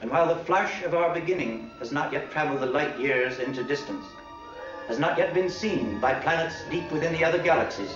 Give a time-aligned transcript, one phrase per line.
[0.00, 3.62] And while the flash of our beginning has not yet traveled the light years into
[3.62, 4.06] distance,
[4.88, 7.94] has not yet been seen by planets deep within the other galaxies,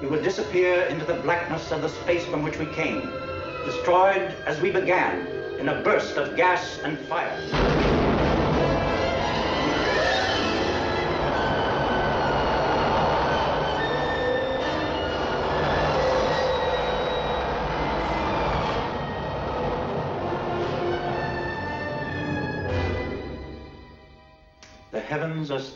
[0.00, 3.10] we will disappear into the blackness of the space from which we came,
[3.66, 5.26] destroyed as we began
[5.58, 7.93] in a burst of gas and fire.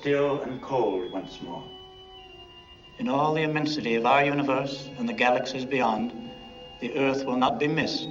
[0.09, 1.63] Still and cold once more.
[2.99, 6.13] In all the immensity of our universe and the galaxies beyond,
[6.81, 8.09] the Earth will not be missed.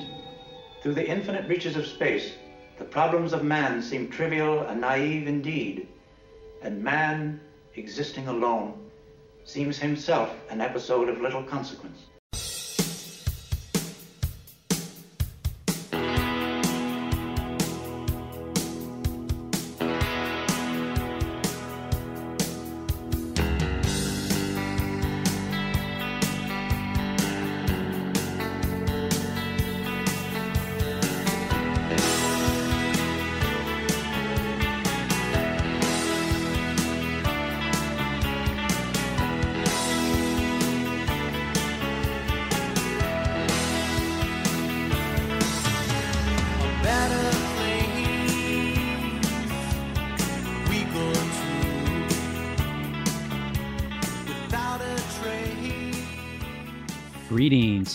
[0.84, 2.34] Through the infinite reaches of space,
[2.78, 5.88] the problems of man seem trivial and naive indeed.
[6.62, 7.40] And man,
[7.74, 8.76] existing alone,
[9.44, 12.06] seems himself an episode of little consequence.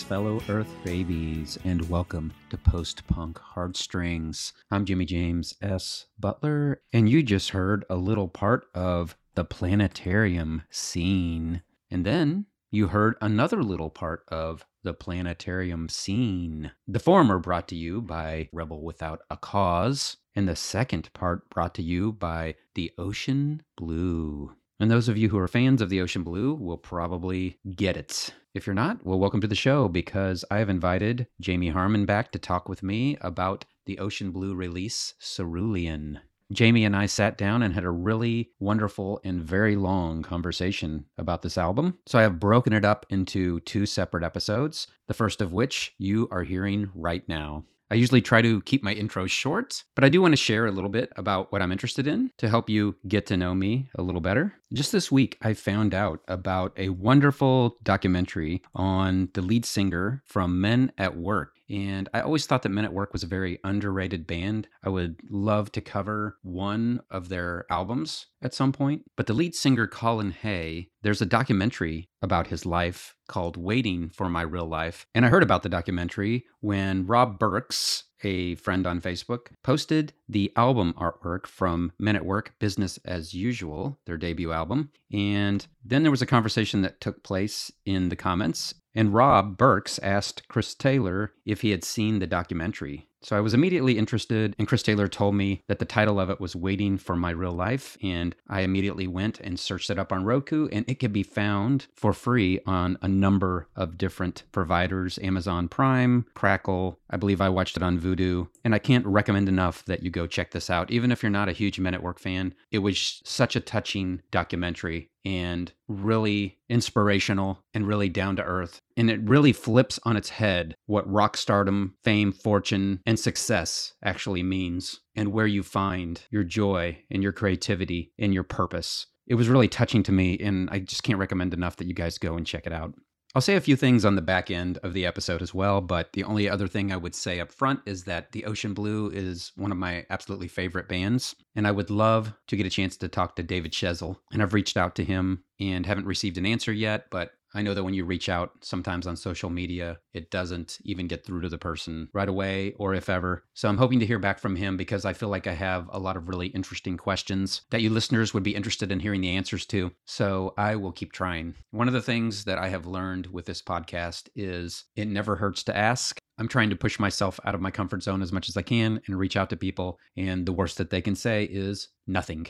[0.03, 4.51] Fellow Earth babies, and welcome to Post Punk Heartstrings.
[4.69, 6.07] I'm Jimmy James S.
[6.19, 11.61] Butler, and you just heard a little part of the planetarium scene.
[11.89, 16.71] And then you heard another little part of the planetarium scene.
[16.85, 21.73] The former brought to you by Rebel Without a Cause, and the second part brought
[21.75, 24.51] to you by The Ocean Blue.
[24.79, 28.33] And those of you who are fans of the Ocean Blue will probably get it.
[28.53, 32.31] If you're not, well, welcome to the show because I have invited Jamie Harmon back
[32.31, 36.19] to talk with me about the Ocean Blue release, Cerulean.
[36.51, 41.41] Jamie and I sat down and had a really wonderful and very long conversation about
[41.41, 41.97] this album.
[42.05, 46.27] So I have broken it up into two separate episodes, the first of which you
[46.31, 47.63] are hearing right now.
[47.93, 50.71] I usually try to keep my intros short, but I do want to share a
[50.71, 54.01] little bit about what I'm interested in to help you get to know me a
[54.01, 54.55] little better.
[54.73, 60.59] Just this week, I found out about a wonderful documentary on the lead singer from
[60.59, 61.51] Men at Work.
[61.69, 64.67] And I always thought that Men at Work was a very underrated band.
[64.83, 69.03] I would love to cover one of their albums at some point.
[69.15, 74.29] But the lead singer, Colin Hay, there's a documentary about his life called Waiting for
[74.29, 75.05] My Real Life.
[75.15, 80.51] And I heard about the documentary when Rob Burks, a friend on Facebook, posted the
[80.55, 84.91] album artwork from Men at Work Business as Usual, their debut album.
[85.11, 88.73] And then there was a conversation that took place in the comments.
[88.95, 93.07] And Rob Burks asked Chris Taylor if he had seen the documentary.
[93.23, 96.41] So I was immediately interested, and Chris Taylor told me that the title of it
[96.41, 97.97] was Waiting for My Real Life.
[98.03, 101.87] And I immediately went and searched it up on Roku, and it can be found
[101.95, 106.99] for free on a number of different providers Amazon Prime, Crackle.
[107.09, 108.49] I believe I watched it on Vudu.
[108.65, 110.91] And I can't recommend enough that you go check this out.
[110.91, 114.21] Even if you're not a huge Men at Work fan, it was such a touching
[114.31, 118.79] documentary and really inspirational and really down to earth.
[118.97, 124.43] And it really flips on its head what rock stardom, fame, fortune, and success actually
[124.43, 129.07] means and where you find your joy and your creativity and your purpose.
[129.25, 132.17] It was really touching to me, and I just can't recommend enough that you guys
[132.17, 132.93] go and check it out.
[133.35, 136.13] I'll say a few things on the back end of the episode as well, but
[136.13, 139.51] the only other thing I would say up front is that the Ocean Blue is
[139.55, 143.07] one of my absolutely favorite bands, and I would love to get a chance to
[143.07, 144.17] talk to David Schelzel.
[144.31, 147.73] And I've reached out to him and haven't received an answer yet, but I know
[147.73, 151.49] that when you reach out sometimes on social media, it doesn't even get through to
[151.49, 153.43] the person right away or if ever.
[153.53, 155.99] So I'm hoping to hear back from him because I feel like I have a
[155.99, 159.65] lot of really interesting questions that you listeners would be interested in hearing the answers
[159.67, 159.91] to.
[160.05, 161.55] So I will keep trying.
[161.71, 165.63] One of the things that I have learned with this podcast is it never hurts
[165.63, 166.19] to ask.
[166.39, 168.99] I'm trying to push myself out of my comfort zone as much as I can
[169.07, 169.99] and reach out to people.
[170.17, 172.47] And the worst that they can say is nothing.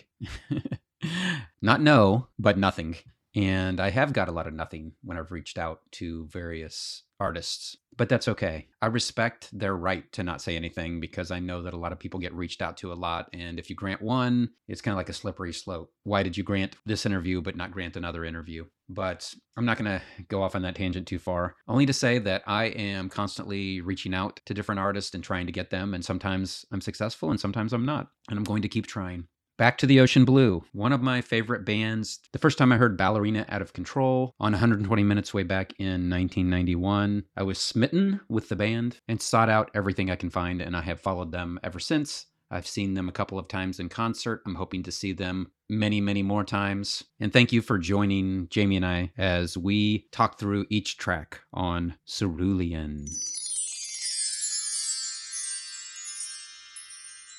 [1.61, 2.95] Not no, but nothing.
[3.35, 7.77] And I have got a lot of nothing when I've reached out to various artists.
[7.95, 8.67] but that's okay.
[8.81, 11.99] I respect their right to not say anything because I know that a lot of
[11.99, 13.29] people get reached out to a lot.
[13.33, 15.91] And if you grant one, it's kind of like a slippery slope.
[16.03, 18.65] Why did you grant this interview but not grant another interview?
[18.89, 21.55] But I'm not going to go off on that tangent too far.
[21.67, 25.51] Only to say that I am constantly reaching out to different artists and trying to
[25.51, 25.93] get them.
[25.93, 28.07] And sometimes I'm successful and sometimes I'm not.
[28.29, 29.27] And I'm going to keep trying.
[29.63, 32.19] Back to the Ocean Blue, one of my favorite bands.
[32.33, 36.09] The first time I heard Ballerina Out of Control on 120 Minutes way back in
[36.09, 40.75] 1991, I was smitten with the band and sought out everything I can find, and
[40.75, 42.25] I have followed them ever since.
[42.51, 44.41] I've seen them a couple of times in concert.
[44.45, 47.05] I'm hoping to see them many, many more times.
[47.21, 51.95] And thank you for joining Jamie and I as we talk through each track on
[52.05, 53.07] Cerulean.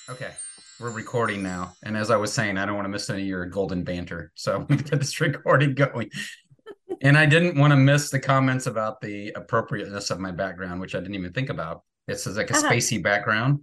[0.08, 0.32] Okay,
[0.80, 1.72] we're recording now.
[1.84, 4.32] And as I was saying, I don't want to miss any of your golden banter.
[4.34, 6.10] So get this recording going.
[7.02, 10.94] and I didn't want to miss the comments about the appropriateness of my background, which
[10.94, 11.82] I didn't even think about.
[12.08, 12.70] It's like a Uh-huh.
[12.70, 13.60] spacey background,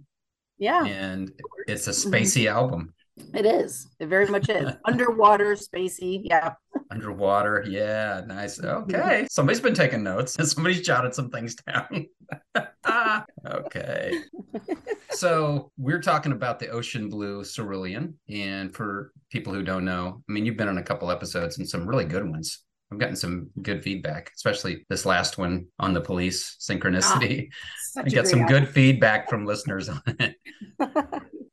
[0.58, 1.30] Yeah, and
[1.68, 2.10] it's a Mhm.
[2.12, 2.94] spacey album.
[3.34, 3.88] it is.
[4.00, 4.72] It very much is.
[4.84, 6.22] Underwater, spacey.
[6.24, 6.54] Yeah.
[6.92, 8.58] Underwater, yeah, nice.
[8.58, 8.94] Mm-hmm.
[8.94, 12.06] Okay, somebody's been taking notes, and somebody's jotted some things down.
[13.46, 14.20] okay,
[15.10, 20.32] so we're talking about the Ocean Blue Cerulean, and for people who don't know, I
[20.32, 22.62] mean, you've been on a couple episodes and some really good ones.
[22.92, 27.48] I've gotten some good feedback, especially this last one on the police synchronicity.
[27.50, 27.56] Ah,
[27.92, 30.36] such I a got some good feedback from listeners on it.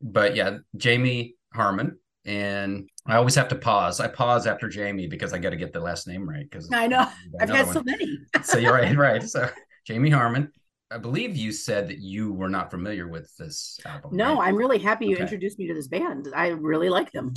[0.01, 1.97] but yeah, Jamie Harmon.
[2.30, 4.00] And I always have to pause.
[4.00, 6.46] I pause after Jamie because I got to get the last name right.
[6.50, 7.08] Because I know.
[7.40, 8.20] I've had so many.
[8.44, 9.24] so you're right, right.
[9.24, 9.50] So
[9.86, 10.52] Jamie Harmon.
[10.92, 14.16] I believe you said that you were not familiar with this album.
[14.16, 14.48] No, right?
[14.48, 15.22] I'm really happy you Okay.
[15.22, 16.28] introduced me to this band.
[16.36, 17.34] I really like them.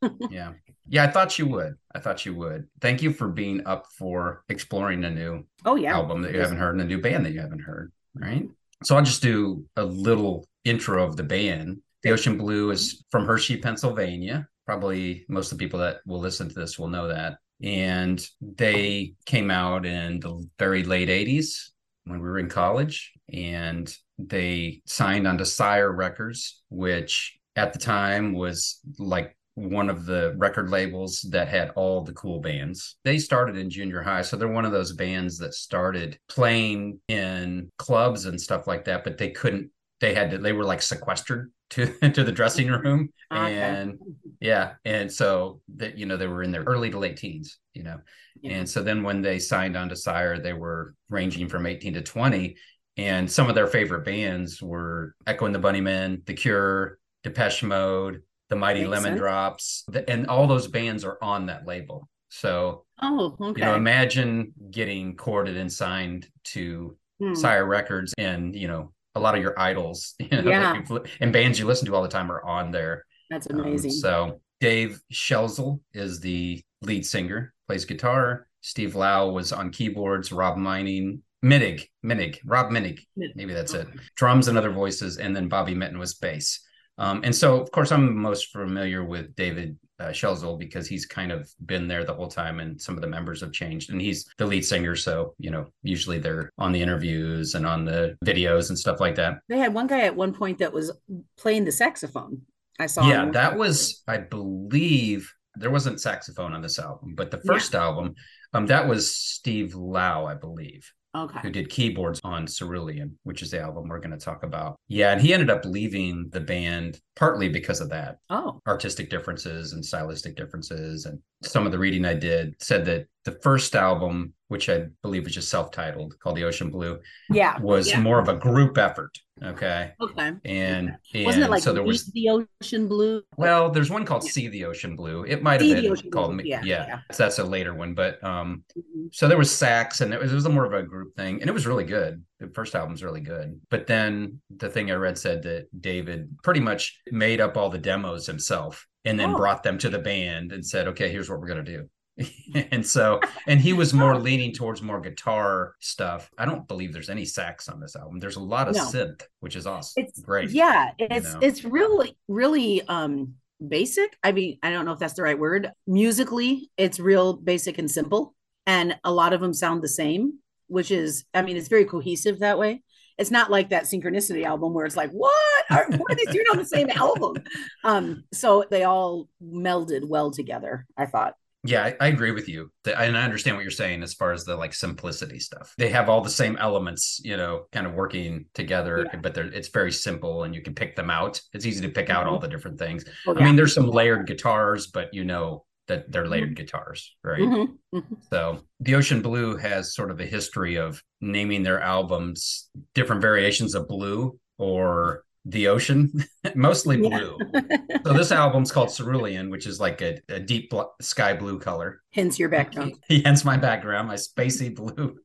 [0.30, 0.52] yeah,
[0.88, 1.04] yeah.
[1.04, 1.74] I thought you would.
[1.94, 2.66] I thought you would.
[2.80, 5.94] Thank you for being up for exploring a new Oh yeah.
[5.94, 8.48] album that you haven't heard and a new band that you haven't heard, right?
[8.82, 11.80] So I'll just do a little intro of the band.
[12.04, 14.46] The Ocean Blue is from Hershey, Pennsylvania.
[14.66, 17.38] Probably most of the people that will listen to this will know that.
[17.62, 21.70] And they came out in the very late 80s
[22.04, 23.10] when we were in college.
[23.32, 30.34] And they signed onto Sire Records, which at the time was like one of the
[30.36, 32.96] record labels that had all the cool bands.
[33.04, 37.70] They started in junior high, so they're one of those bands that started playing in
[37.78, 39.70] clubs and stuff like that, but they couldn't
[40.04, 43.54] they had to they were like sequestered to to the dressing room Okay.
[43.56, 43.98] and
[44.40, 47.82] yeah, and so that you know they were in their early to late teens, you
[47.82, 47.98] know.
[48.42, 48.56] Yeah.
[48.56, 52.02] And so then when they signed on to Sire, they were ranging from 18 to
[52.02, 52.56] 20
[52.98, 58.22] and some of their favorite bands were Echo and the Bunnymen, The Cure, Depeche Mode,
[58.50, 59.18] The Mighty Makes Lemon sense.
[59.20, 62.08] Drops, the- and all those bands are on that label.
[62.28, 63.60] So, Oh, okay.
[63.60, 67.34] you know, imagine getting courted and signed to Hmm.
[67.34, 70.74] Sire Records and, you know, a lot of your idols, you know, Yeah.
[70.88, 73.04] you've and bands you listen to all the time are on there.
[73.30, 73.90] That's Um, amazing.
[73.92, 78.46] so Dave Schelzel is the lead singer, plays guitar.
[78.60, 80.32] Steve Lau was on keyboards.
[80.32, 83.36] Rob Mining, Minig, Minig, Rob Minig, Minig.
[83.36, 83.86] maybe that's it.
[84.16, 86.60] Drums and other voices, and then Bobby Mittan was bass.
[86.96, 91.30] Um, and so, of course, I'm most familiar with David uh, Schelzel because he's kind
[91.32, 93.90] of been there the whole time, and some of the members have changed.
[93.90, 97.84] And he's the lead singer, so you know, usually they're on the interviews and on
[97.84, 99.38] the videos and stuff like that.
[99.48, 100.92] they had one guy at one point that was
[101.36, 102.42] playing the saxophone.
[102.80, 103.06] I saw.
[103.08, 108.14] yeah that was i believe there wasn't saxophone on this album but the first album
[108.52, 113.60] um that was steve lau i believe who did keyboards on cerulean which is the
[113.60, 114.76] album we're going to talk about.
[114.88, 118.18] Yeah and he ended up leaving the band partly because of that.
[118.30, 123.06] Oh, artistic differences and stylistic differences and some of the reading i did said that
[123.24, 126.98] the first album which i believe was just self-titled called the ocean blue
[127.30, 127.58] yeah.
[127.60, 128.00] was yeah.
[128.00, 130.32] more of a group effort okay Okay.
[130.44, 133.22] and, and Wasn't it like so there was the ocean blue?
[133.36, 135.24] well, there's one called See the Ocean Blue.
[135.24, 136.98] It might have been called Blue, yeah, yeah, yeah.
[137.12, 137.94] So that's a later one.
[137.94, 139.12] But um, Mhm.
[139.12, 141.48] so there was sax, and it was, it was more of a group thing, and
[141.48, 142.22] it was really good.
[142.38, 143.60] The first album's really good.
[143.70, 147.78] But then the thing I read said that David pretty much made up all the
[147.78, 149.36] demos himself, and then Oh.
[149.36, 151.88] brought them to the band and said, "Okay, here's what we're gonna do."
[152.70, 156.30] and so, and he was more leaning towards more guitar stuff.
[156.38, 158.20] I don't believe there's any sax on this album.
[158.20, 158.84] There's a lot of No.
[158.84, 160.04] synth, which is awesome.
[160.04, 160.50] It's Great.
[160.50, 161.40] Yeah, it's know?
[161.42, 163.34] it's really really um
[163.66, 164.16] basic.
[164.22, 165.72] I mean, I don't know if that's the right word.
[165.86, 168.34] Musically, it's real basic and simple,
[168.66, 172.40] and a lot of them sound the same, which is, I mean, it's very cohesive
[172.40, 172.82] that way.
[173.16, 175.32] It's not like that synchronicity album where it's like, what
[175.70, 177.36] are, what are these doing on the same album?
[177.84, 180.86] Um, so they all melded well together.
[180.96, 181.34] I thought.
[181.66, 182.70] Yeah, I, I agree with you.
[182.84, 185.74] And I understand what you're saying as far as the like simplicity stuff.
[185.78, 189.20] They have all the same elements, you know, kind of working together, Yeah.
[189.20, 191.40] but they're it's very simple and you can pick them out.
[191.54, 193.04] It's easy to pick out all the different things.
[193.26, 197.40] Well, I mean, there's some layered guitars, but you know that they're layered guitars, right?
[197.40, 198.16] Mhm, mhm.
[198.30, 203.74] So the Ocean Blue has sort of a history of naming their albums different variations
[203.74, 206.12] of blue or the ocean,
[206.54, 207.08] mostly Yeah.
[207.18, 207.38] blue.
[208.04, 212.02] So this album's called Cerulean, which is like a, a deep bl- sky blue color.
[212.12, 212.96] Hence your background.
[213.08, 215.16] Hence my background, my spacey blue.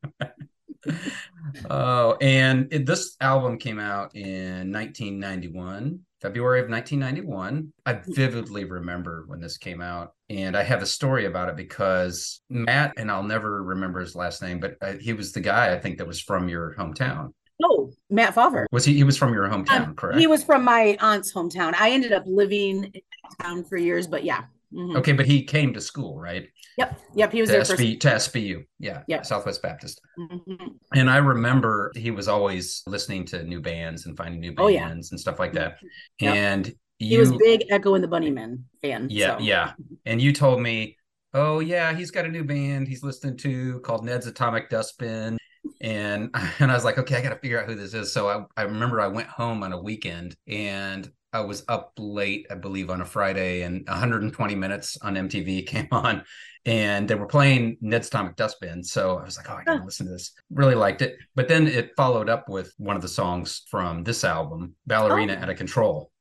[1.69, 7.73] oh, and it, this album came out in 1991, February of 1991.
[7.85, 12.41] I vividly remember when this came out, and I have a story about it because
[12.49, 15.79] Matt, and I'll never remember his last name, but uh, he was the guy I
[15.79, 17.33] think that was from your hometown.
[17.61, 18.67] Oh, Matt Favre.
[18.71, 18.93] Was he?
[18.95, 20.19] He was from your hometown, Um, correct?
[20.19, 21.73] He was from my aunt's hometown.
[21.75, 23.01] I ended up living in
[23.41, 24.43] town for years, but yeah.
[24.73, 24.97] Mhm.
[24.97, 26.47] okay, but he came to school, right?
[26.77, 26.99] Yep.
[27.15, 27.31] Yep.
[27.31, 27.61] He was To, there.
[27.63, 29.25] SB, to SBU, yeah, Yep.
[29.25, 29.99] Southwest Baptist.
[30.19, 30.75] Mhm.
[30.93, 34.67] And I remember he was always listening to new bands and finding new bands Oh,
[34.67, 34.89] yeah.
[34.89, 35.77] and stuff like that.
[36.19, 36.35] Yep.
[36.35, 36.67] And
[36.99, 39.07] you, He was big Echo and the Bunnymen fan.
[39.09, 39.43] yeah, so.
[39.43, 39.73] yeah.
[40.05, 40.97] And you told me,
[41.33, 45.37] oh yeah, he's got a new band he's listening to called Ned's Atomic Dustbin.
[45.81, 48.13] And and I was like, okay, I got to figure out who this is.
[48.13, 52.47] So I, I remember I went home on a weekend and I was up late,
[52.49, 56.23] I believe, on a Friday, and 120 minutes on MTV came on,
[56.65, 58.83] and they were playing Ned's Atomic Dustbin.
[58.83, 60.31] So I was like, oh, I gotta listen to this.
[60.49, 61.17] Really liked it.
[61.35, 65.43] But then it followed up with one of the songs from this album, Ballerina Oh.
[65.43, 66.11] Out of Control.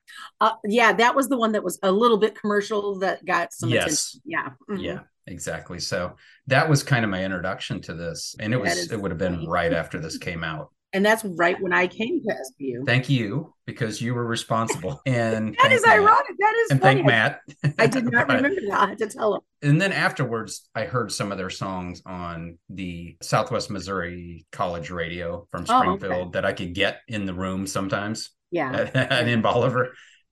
[0.41, 3.69] Uh, yeah, that was the one that was a little bit commercial that got some
[3.71, 3.87] Yes.
[3.87, 4.21] attention.
[4.25, 4.49] Yeah.
[4.71, 4.83] mhm.
[4.83, 5.79] Yeah, exactly.
[5.79, 6.17] So
[6.49, 9.47] that was kind of my introduction to this, and it was it would have been
[9.47, 10.73] right after this came out.
[10.95, 12.87] And that's right when I came to SBU.
[12.87, 15.99] Thank you because you were responsible, and that is Matt.
[15.99, 16.27] ironic.
[16.39, 16.95] That is And funny.
[17.03, 17.41] thank Matt.
[17.79, 18.81] I did not But- remember that.
[18.81, 19.41] I had to tell him.
[19.61, 25.47] And then afterwards, I heard some of their songs on the Southwest Missouri College radio
[25.51, 25.99] from Oh, okay.
[25.99, 28.71] Springfield that I could get in the room sometimes Yeah.
[28.95, 29.91] and in Bolivar.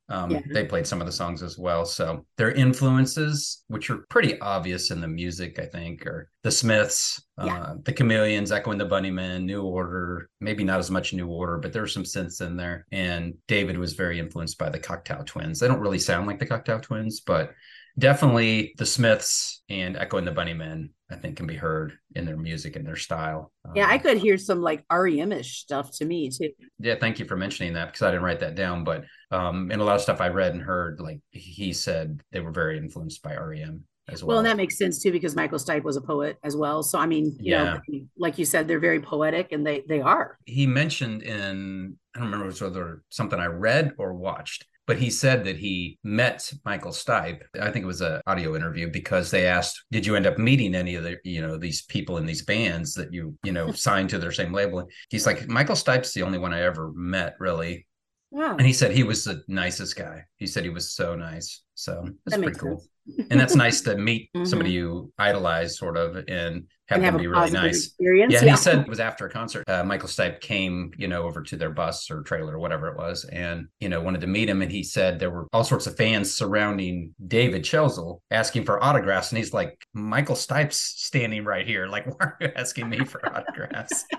[0.08, 0.40] Um, Yeah.
[0.52, 1.84] They played some of the songs as well.
[1.84, 7.20] So their influences, which are pretty obvious in the music, I think, are the Smiths,
[7.42, 7.60] Yeah.
[7.62, 10.28] uh, the Chameleons, Echo and the Bunnymen, New Order.
[10.40, 12.86] Maybe not as much New Order, but there's some synths in there.
[12.92, 15.58] And David was very influenced by the Cocteau Twins.
[15.58, 17.52] They don't really sound like the Cocteau Twins, but
[17.98, 22.36] definitely the Smiths and Echo and the Bunnymen, I think, can be heard in their
[22.36, 23.52] music and their style.
[23.74, 26.50] Yeah, I Um, could hear some like REM-ish stuff to me too.
[26.78, 28.84] yeah, thank you for mentioning that because I didn't write that down.
[28.84, 32.40] But um, in a lot of stuff I read and heard, like he said, they
[32.40, 34.28] were very influenced by REM as well.
[34.28, 36.82] Well, and that makes sense too because Michael Stipe was a poet as well.
[36.82, 37.78] So I mean, you know,
[38.18, 40.38] like you said, they're very poetic and they they are.
[40.44, 45.44] he mentioned in I don't remember whether something I read or watched, but he said
[45.44, 47.40] that he met Michael Stipe.
[47.60, 50.74] I think it was an audio interview because they asked, "Did you end up meeting
[50.74, 54.10] any of the you know these people in these bands that you you know signed
[54.10, 57.86] to their same label?" He's like, "Michael Stipe's the only one I ever met, really."
[58.30, 58.56] Wow.
[58.56, 60.24] And he said he was the nicest guy.
[60.36, 61.62] He said he was so nice.
[61.74, 62.82] So that's That pretty cool.
[63.30, 64.46] and that's nice to meet Mhm.
[64.48, 67.86] somebody you idolize, sort of, and have them be a really nice.
[67.86, 68.32] experience.
[68.32, 69.64] Yeah, and he said it was after a concert.
[69.68, 72.96] Uh, Michael Stipe came, you know, over to their bus or trailer or whatever it
[72.96, 74.62] was, and you know wanted to meet him.
[74.62, 79.30] And he said there were all sorts of fans surrounding David Schelzel asking for autographs,
[79.30, 81.86] and he's like, "Michael Stipe's standing right here.
[81.88, 84.04] Like, why are you asking me for autographs?"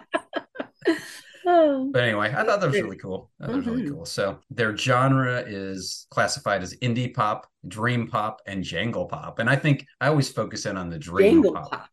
[1.45, 3.31] But anyway, I thought that was really cool.
[3.39, 3.91] That was really Mhm.
[3.91, 4.05] cool.
[4.05, 9.39] So their genre is classified as indie pop, dream pop, and jangle pop.
[9.39, 11.89] And I think I always focus in on the dream pop, pop.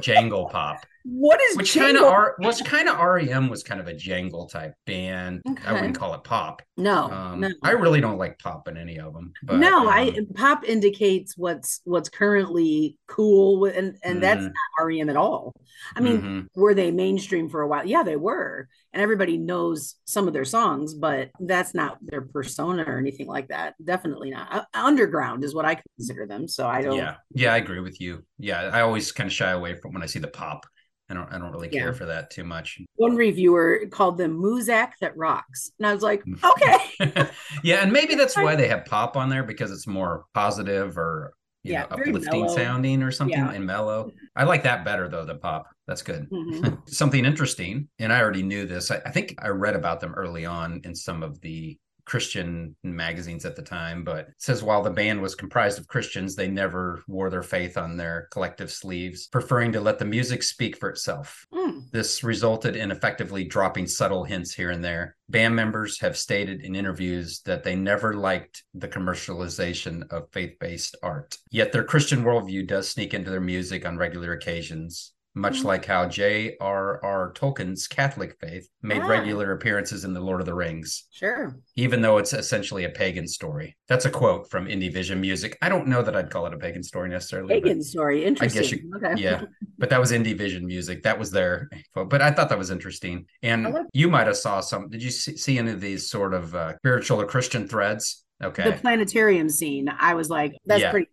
[0.00, 0.86] Jangle pop.
[1.04, 4.46] What is which kind of are was kind of REM was kind of a jangle
[4.46, 5.42] type band.
[5.66, 6.62] I wouldn't call it pop.
[6.76, 7.50] No, Um, no.
[7.62, 9.32] I really don't like pop in any of them.
[9.42, 14.52] But, no, um, I pop indicates what's what's currently cool and and that's Mhm.
[14.78, 15.54] not REM at all.
[15.96, 16.46] I mean, mhm.
[16.54, 17.86] were they mainstream for a while?
[17.86, 22.84] Yeah, they were, and everybody knows some of their songs, but that's not their persona
[22.86, 23.74] or anything like that.
[23.82, 24.52] Definitely not.
[24.54, 26.46] Uh, underground is what I consider them.
[26.48, 26.96] So I don't.
[26.96, 28.24] yeah, yeah, I agree with you.
[28.38, 30.66] Yeah, I always kind of shy away from when I see the pop.
[31.10, 31.92] I don't, I don't really care Yeah.
[31.92, 32.80] for that too much.
[32.94, 36.38] One reviewer called them Muzak that rocks, and I was like, Mm.
[36.52, 37.28] okay,
[37.64, 41.32] yeah, and maybe that's why they have pop on there because it's more positive or
[41.64, 42.54] you Yeah, know uplifting mellow.
[42.56, 43.50] sounding or something Yeah.
[43.52, 44.12] and mellow.
[44.36, 45.66] I like that better though than pop.
[45.86, 46.28] That's good.
[46.30, 46.78] Mhm.
[46.88, 48.90] Something interesting, and I already knew this.
[48.90, 53.44] I, I think I read about them early on in some of the Christian magazines
[53.44, 57.30] at the time, but says while the band was comprised of Christians, they never wore
[57.30, 61.46] their faith on their collective sleeves, preferring to let the music speak for itself.
[61.52, 61.90] Mm.
[61.90, 65.16] This resulted in effectively dropping subtle hints here and there.
[65.28, 70.96] Band members have stated in interviews that they never liked the commercialization of faith based
[71.02, 71.36] art.
[71.50, 75.12] Yet their Christian worldview does sneak into their music on regular occasions.
[75.34, 75.64] Much Mhm.
[75.64, 77.32] like how J.R.R.
[77.34, 79.06] Tolkien's Catholic faith made Ah.
[79.06, 81.56] regular appearances in The Lord of the Rings, Sure.
[81.76, 83.76] even though it's essentially a pagan story.
[83.88, 85.56] That's a quote from Indie Vision Music.
[85.62, 87.54] I don't know that I'd call it a pagan story necessarily.
[87.60, 88.24] but- Pagan story.
[88.24, 88.58] Interesting.
[88.58, 89.14] I guess you- okay.
[89.22, 89.42] yeah
[89.78, 92.10] but that was indie vision music that was their quote.
[92.10, 95.10] but i thought that was interesting and like- you might have saw some did you
[95.10, 99.48] see, see any of these sort of uh, spiritual or christian threads okay The planetarium
[99.48, 99.88] scene.
[99.88, 100.90] I was like, that's Yeah.
[100.90, 101.08] pretty.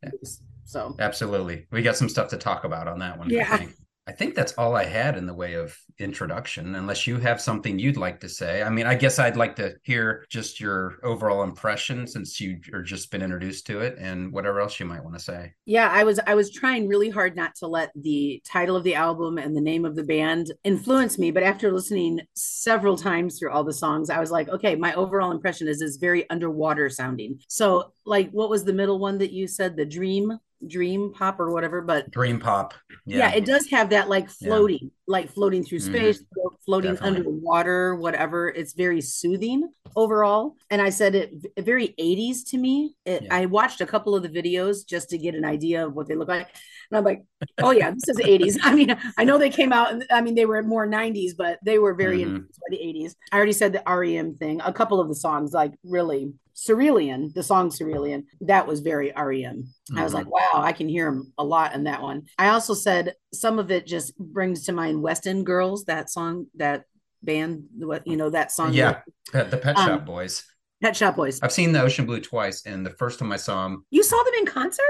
[0.65, 3.65] So absolutely we got some stuff to talk about on that one Yeah.
[4.07, 4.35] I think.
[4.37, 8.19] That's all I had in the way of introduction, unless you have something you'd like
[8.19, 8.61] to say.
[8.61, 12.83] I mean, I guess I'd like to hear just your overall impression since you are
[12.83, 15.53] just been introduced to it and whatever else you might want to say.
[15.65, 18.95] yeah, I was I was trying really hard not to let the title of the
[18.95, 21.31] album and the name of the band influence me.
[21.31, 25.31] But after listening several times through all the songs, I was like, okay, my overall
[25.31, 27.39] impression is is very underwater sounding.
[27.47, 29.75] So like what was the middle one that you said?
[29.75, 32.73] The dream, dream pop or whatever, but Dream pop.
[33.05, 34.47] yeah, it does have that like Yeah.
[34.47, 35.85] floating like floating through Mhm.
[35.95, 37.19] space flo- floating Definitely.
[37.19, 43.23] underwater whatever it's very soothing overall and i said it very 80s to me it,
[43.23, 43.35] Yeah.
[43.35, 46.15] i watched a couple of the videos just to get an idea of what they
[46.15, 46.47] look like
[46.91, 47.23] and i'm like
[47.59, 50.45] oh yeah this is 80s i mean i know they came out i mean they
[50.45, 52.21] were more 90s but they were very Mhm.
[52.27, 55.53] influenced by the 80s i already said the rem thing a couple of the songs
[55.53, 59.63] like really Cerulean, the song Cerulean, that was very REM.
[59.95, 60.15] I was Mhm.
[60.15, 62.23] like, wow, I can hear him a lot in that one.
[62.39, 66.47] I also said some of it just brings to mind West End Girls, that song,
[66.55, 66.83] that
[67.23, 68.73] band, what you know, that song.
[68.73, 68.99] Yeah.
[69.31, 70.43] Pet, the Pet Um, Shop Boys.
[70.81, 71.39] Pet Shop Boys.
[71.41, 74.17] I've seen the Ocean Blue twice, and the first time I saw them, You saw
[74.23, 74.83] them in concert?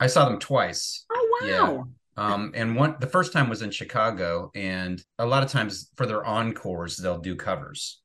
[0.00, 1.04] I saw them twice.
[1.12, 1.68] Oh Yeah.
[1.68, 1.88] wow.
[2.16, 6.06] Um, and one the first time was in Chicago, and a lot of times for
[6.06, 8.00] their encores they'll do covers,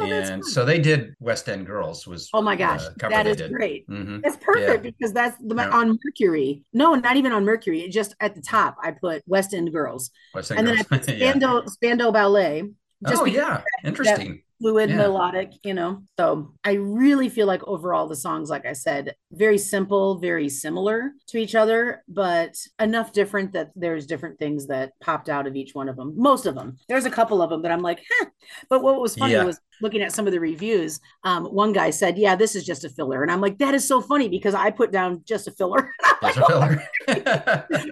[0.00, 3.52] Oh, and so they did West End Girls was Oh my gosh, cover that did.
[3.52, 3.86] great.
[3.86, 5.68] hmm That's perfect because that's the Yeah.
[5.70, 6.64] on Mercury.
[6.72, 7.88] No, not even on Mercury.
[7.88, 10.86] Just at the top, I put West End Girls, West End and then I Girls.
[10.88, 11.30] put yeah.
[11.30, 12.64] Spandau Spandau Ballet.
[13.06, 14.42] Just Oh yeah, interesting.
[14.64, 14.96] Fluid Yeah.
[14.96, 19.58] melodic you know so i really feel like overall the songs like i said very
[19.58, 25.28] simple very similar to each other but enough different that there's different things that popped
[25.28, 27.72] out of each one of them most of them there's a couple of them that
[27.72, 28.26] i'm like huh.
[28.70, 29.44] but what was funny Yeah.
[29.44, 32.84] was looking at some of the reviews um, one guy said yeah this is just
[32.84, 35.50] a filler and i'm like that is so funny because i put down just a
[35.50, 35.90] filler
[36.22, 36.88] Those are filler.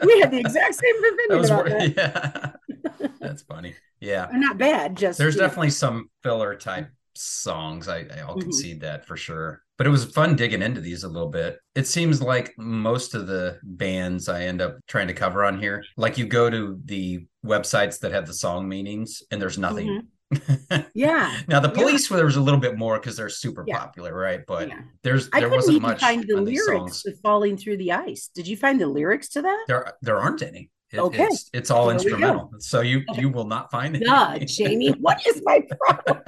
[0.06, 2.56] we had the exact same That opinion was about wor- that
[3.00, 3.08] yeah.
[3.20, 3.74] That's funny.
[4.02, 4.26] Yeah.
[4.30, 5.46] They're not bad just There's you know.
[5.46, 7.88] definitely some filler type songs.
[7.88, 8.42] I, I'll Mhm.
[8.42, 9.62] concede that for sure.
[9.78, 11.58] But it was fun digging into these a little bit.
[11.74, 15.84] It seems like most of the bands I end up trying to cover on here,
[15.96, 20.08] like you go to the websites that have the song meanings and there's nothing.
[20.94, 21.78] yeah now the Mm-hmm.
[21.78, 21.84] Yeah.
[21.84, 23.78] police, there was a little bit more because they're super Yeah.
[23.78, 24.40] popular, right?
[24.46, 27.76] But yeah there's I there couldn't wasn't even much find the lyrics to "Falling Through
[27.76, 29.64] the Ice." Did you find the lyrics to that?
[29.68, 30.70] There there aren't any.
[30.92, 31.24] It- Okay.
[31.24, 32.52] It's, it's all There instrumental.
[32.58, 34.02] So you you will not find it.
[34.04, 36.22] Yeah, Jamie, what is my problem?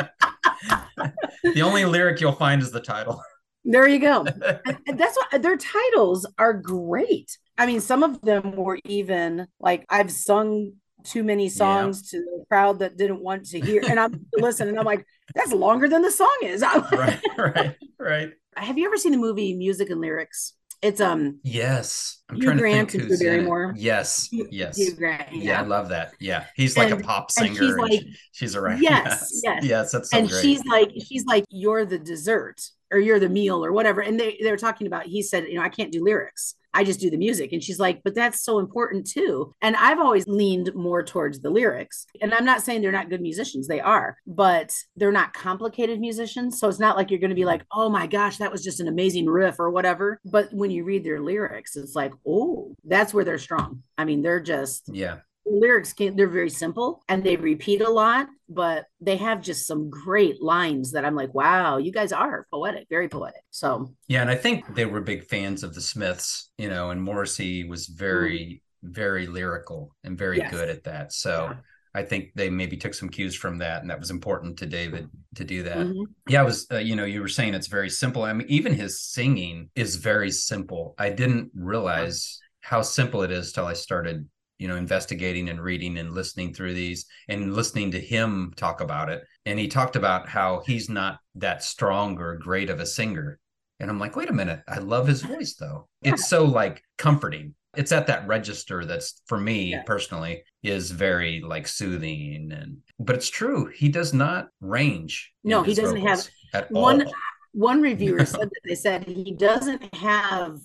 [1.43, 3.23] the only lyric you'll find is the title.
[3.65, 4.25] There you go.
[4.87, 7.37] That's what their titles are great.
[7.57, 10.73] I mean, some of them were even like I've sung
[11.05, 14.79] too many songs to the crowd that didn't want to hear, and I'm listening, and
[14.79, 16.63] I'm like, that's longer than the song is.
[16.63, 18.31] Right, right, right.
[18.57, 20.55] Have you ever seen the movie Music and Lyrics?
[20.85, 22.23] It's um Yes.
[22.29, 23.37] I'm Hugh trying Grant to think who's Drew in it.
[23.39, 23.75] Barrymore.
[23.77, 24.29] Yes.
[24.33, 24.77] Yes.
[24.77, 26.13] Hugh Grant, Yeah, I love that.
[26.21, 26.45] Yeah.
[26.57, 27.67] He's like a And- pop and singer.
[27.69, 28.79] she's like- she- she's a right.
[28.91, 29.65] Yes, yes.
[29.65, 30.43] Yes, that's so and great.
[30.43, 32.61] she's like she's like you're the dessert
[32.93, 35.63] or you're the meal or whatever and they they're talking about he said you know
[35.63, 37.53] i can't do lyrics i just do the music.
[37.53, 39.55] And she's like but that's so important too.
[39.63, 42.07] And i've always leaned more towards the lyrics.
[42.21, 43.67] And i'm not saying they're not good musicians.
[43.67, 46.59] They are but they're not complicated musicians.
[46.59, 48.81] So it's not like you're going to be like oh my gosh that was just
[48.81, 50.21] an amazing riff or whatever.
[50.25, 53.83] But when you read their lyrics it's like oh that's where they're strong.
[53.97, 55.19] I mean they're just yeah.
[55.47, 59.67] The lyrics can they're very simple and they repeat a lot but they have just
[59.67, 64.23] some great lines that i'm like wow you guys are poetic very poetic so Yeah.
[64.23, 67.87] And I think they were big fans of the Smiths, you know, and Morrissey was
[67.87, 70.39] very, very lyrical and very.
[70.39, 70.51] Yes.
[70.51, 71.13] good at that.
[71.13, 71.57] So Yeah.
[71.97, 75.09] I think they maybe took some cues from that, and that was important to David
[75.37, 75.87] to do that.
[75.87, 76.07] mhm.
[76.29, 76.67] Yeah, it was.
[76.71, 78.25] Uh, you know, you were saying it's very simple.
[78.25, 80.95] I mean, even his singing is very simple.
[80.99, 85.99] I didn't realize how simple it is till I started you know, investigating and reading
[85.99, 89.23] and listening through these and listening to him talk about it.
[89.47, 93.39] And he talked about how he's not that strong or great of a singer.
[93.81, 95.89] And I'm like, wait a minute, I love his voice though.
[96.03, 97.55] It's so like comforting.
[97.77, 99.83] It's at that register that's for me Yeah.
[99.83, 103.67] personally is very like soothing and but it's true.
[103.75, 105.33] He does not range.
[105.43, 106.29] No, he doesn't have
[106.71, 107.13] one all.
[107.53, 110.59] one reviewer said that they said he doesn't have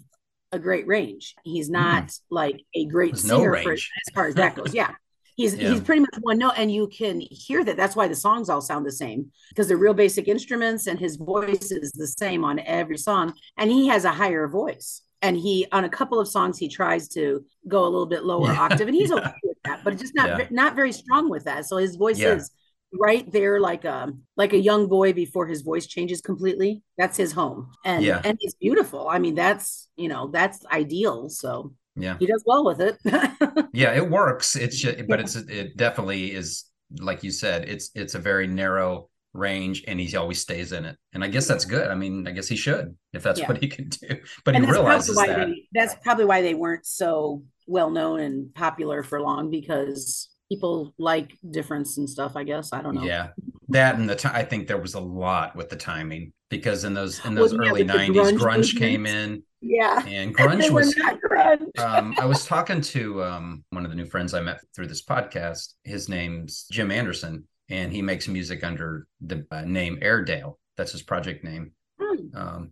[0.52, 1.36] a great range.
[1.44, 1.74] He's hmm.
[1.74, 3.92] not like a great There's no singer for, range.
[4.08, 4.74] as far as that goes.
[4.74, 4.92] Yeah.
[5.36, 5.72] He's Yeah.
[5.72, 7.78] he's pretty much one note and you can hear that.
[7.78, 11.16] That's why the songs all sound the same because they're real basic instruments and his
[11.16, 15.02] voice is the same on every song and he has a higher voice.
[15.22, 18.48] And he on a couple of songs he tries to go a little bit lower
[18.54, 18.62] Yeah.
[18.62, 20.48] octave and he's okay with that, but just not Yeah.
[20.50, 21.66] not very strong with that.
[21.66, 22.52] So his voice is
[22.94, 26.82] right there like a like a young boy before his voice changes completely.
[26.98, 27.72] That's his home.
[27.86, 28.22] And Yeah.
[28.24, 29.08] and it's beautiful.
[29.08, 31.30] I mean that's you know that's ideal.
[31.30, 32.18] So Yeah.
[32.20, 32.98] he does well with it.
[33.74, 34.56] Yeah it works.
[34.56, 36.66] It's just but it's it definitely is
[37.00, 40.98] like you said it's it's a very narrow range and he always stays in it.
[41.14, 41.88] And i guess that's good.
[41.90, 43.48] I mean i guess he should if that's Yeah.
[43.50, 44.08] what he can do.
[44.46, 45.48] But and he realizes that.
[45.48, 50.94] they, that's probably why they weren't so well known and popular for long because people
[50.98, 53.30] like difference and stuff i guess i don't know yeah
[53.70, 56.94] that and the time i think there was a lot with the timing because in
[56.94, 60.70] those in Well, those yeah, early with 90s grunge grunge, came in yeah and grunge
[60.72, 61.80] was grunge.
[61.80, 65.04] um, I was talking to um, one of the new friends I met through this
[65.04, 65.74] podcast.
[65.84, 70.60] His name's Jim Anderson, and he makes music under the uh, name Airedale.
[70.78, 71.72] That's his project name.
[72.00, 72.36] Hmm.
[72.36, 72.72] Um,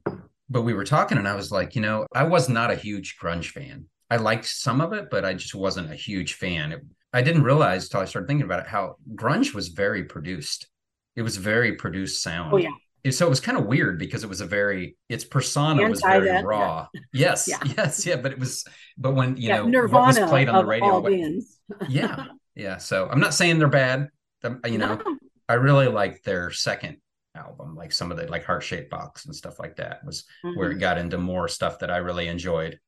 [0.49, 3.17] but we were talking, and I was like, you know, I was not a huge
[3.21, 3.85] grunge fan.
[4.09, 6.71] I liked some of it, but I just wasn't a huge fan.
[6.71, 6.81] It,
[7.13, 10.67] I didn't realize till I started thinking about it how grunge was very produced.
[11.15, 12.53] It was very produced sound.
[12.53, 12.69] oh yeah
[13.05, 16.01] And so it was kind of weird because it was a very its persona was
[16.01, 16.87] very that, raw.
[17.13, 17.59] Yes, Yeah.
[17.77, 18.17] yes, yeah.
[18.17, 18.65] But it was,
[18.97, 21.13] but when you yeah know nirvana what was played on the radio, what-
[21.89, 22.77] yeah, yeah.
[22.77, 24.09] So I'm not saying they're bad.
[24.43, 25.17] Um, You know, No.
[25.49, 26.97] I really liked their second
[27.35, 30.69] album, like some of the like Heart Shaped Box and stuff like that was where
[30.69, 30.75] Mhm.
[30.75, 32.79] it got into more stuff that I really enjoyed.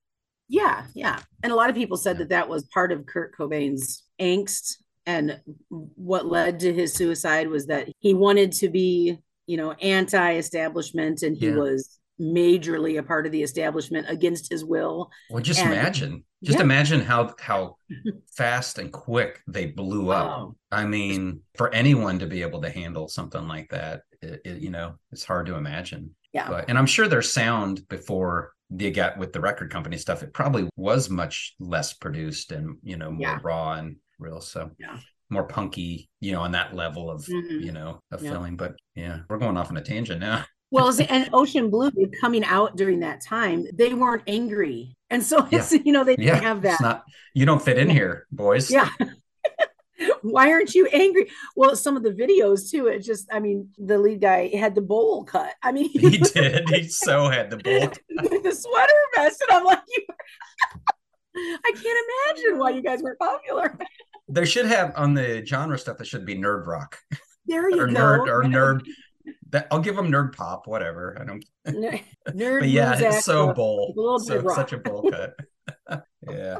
[0.50, 1.20] Yeah, yeah.
[1.44, 2.20] And a lot of people said Yeah.
[2.20, 4.76] that that was part of Kurt Cobain's angst.
[5.06, 10.36] And what led to his suicide was that he wanted to be, you know, anti
[10.36, 11.56] establishment and he Yeah.
[11.56, 15.10] was majorly a part of the establishment against his will.
[15.30, 16.64] Well, just And- imagine, just Yeah.
[16.66, 17.78] imagine how how
[18.36, 20.30] fast and quick they blew up.
[20.40, 24.62] Oh, I mean, for anyone to be able to handle something like that, it, it-
[24.62, 26.14] you know, it's hard to imagine.
[26.34, 26.48] yeah.
[26.50, 30.32] But and I'm sure their sound before they got with the record company stuff, it
[30.34, 33.40] probably was much less produced and you know more Yeah.
[33.42, 34.42] raw and real.
[34.42, 34.98] So Yeah.
[35.30, 37.62] more punky, you know, on that level of Mhm.
[37.64, 38.32] you know of Yeah.
[38.32, 38.56] feeling.
[38.58, 40.46] But yeah, we're going off on a tangent now.
[40.72, 41.90] Well, and Ocean Blue
[42.22, 44.96] coming out during that time, they weren't angry.
[45.10, 46.80] And so it's, you know, they didn't Yeah, have that.
[46.80, 47.06] not.
[47.34, 48.70] You don't fit in here, boys.
[48.70, 48.88] Yeah.
[50.22, 51.32] Why aren't you angry?
[51.56, 54.82] Well, some of the videos too, it just, I mean, the lead guy had the
[54.82, 55.54] bowl cut.
[55.64, 56.70] I mean, he did.
[56.70, 57.90] He so had the bowl
[58.30, 59.42] with the sweater vest.
[59.50, 60.06] And I'm like, you,
[61.66, 63.76] I can't imagine why you guys weren't popular.
[64.30, 65.98] There should have on the genre stuff.
[65.98, 66.98] There should be nerd rock
[67.46, 67.94] There you or go.
[67.94, 68.86] nerd or nerd.
[69.50, 71.18] That I'll give them nerd pop, whatever.
[71.20, 71.44] I don't.
[71.65, 72.60] Ner- Nerd.
[72.62, 73.96] But yeah, it's so bold.
[74.26, 75.12] So such a bold
[75.88, 76.04] cut.
[76.30, 76.60] yeah.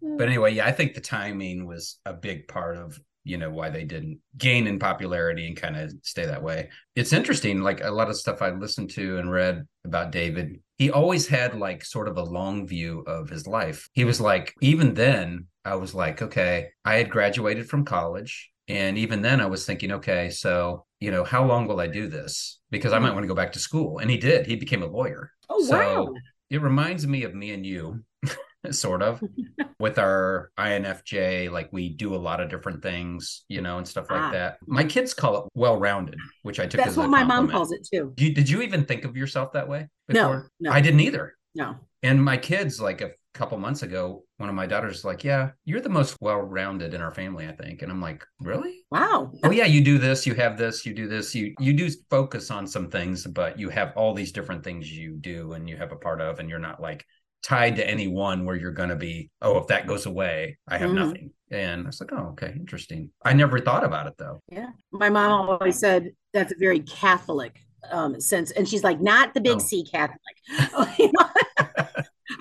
[0.00, 3.70] But anyway, yeah, I think the timing was a big part of you know why
[3.70, 6.70] they didn't gain in popularity and kind of stay that way.
[6.96, 10.60] It's interesting, like a lot of stuff I listened to and read about David.
[10.78, 13.88] He always had like sort of a long view of his life.
[13.92, 18.50] He was like, even then, I was like, okay, I had graduated from college.
[18.68, 22.08] And even then, I was thinking, okay, so, you know, how long will I do
[22.08, 22.60] this?
[22.70, 23.98] Because I might want to go back to school.
[23.98, 24.46] And he did.
[24.46, 25.30] He became a lawyer.
[25.48, 26.14] Oh, So- wow.
[26.50, 28.04] It reminds me of me and you,
[28.72, 29.22] sort of,
[29.80, 31.50] with our INFJ.
[31.50, 34.30] Like we do a lot of different things, you know, and stuff like Ah.
[34.32, 34.58] that.
[34.66, 37.72] My kids call it well rounded, which I took That's as what my mom calls
[37.72, 38.12] it too.
[38.18, 40.50] You- did you even think of yourself that way No, before?
[40.60, 40.70] no.
[40.72, 41.34] I didn't either.
[41.54, 41.76] No.
[42.02, 45.50] And my kids, like a couple months ago, one of my daughters was like, Yeah,
[45.64, 47.82] you're the most well rounded in our family, I think.
[47.82, 48.80] And I'm like, Really?
[48.90, 49.32] Wow.
[49.44, 52.50] oh yeah you do this you have this you do this you you do focus
[52.50, 55.92] on some things but you have all these different things you do and you have
[55.92, 57.04] a part of and you're not like
[57.42, 60.76] tied to any one where you're going to be oh if that goes away i
[60.76, 60.94] have Mhm.
[60.94, 64.70] nothing and i was like oh okay interesting i never thought about it though Yeah.
[64.92, 67.58] My mom always said that's a very Catholic
[67.90, 68.52] um sense.
[68.52, 69.58] And she's like, not the big Oh.
[69.58, 70.20] C Catholic.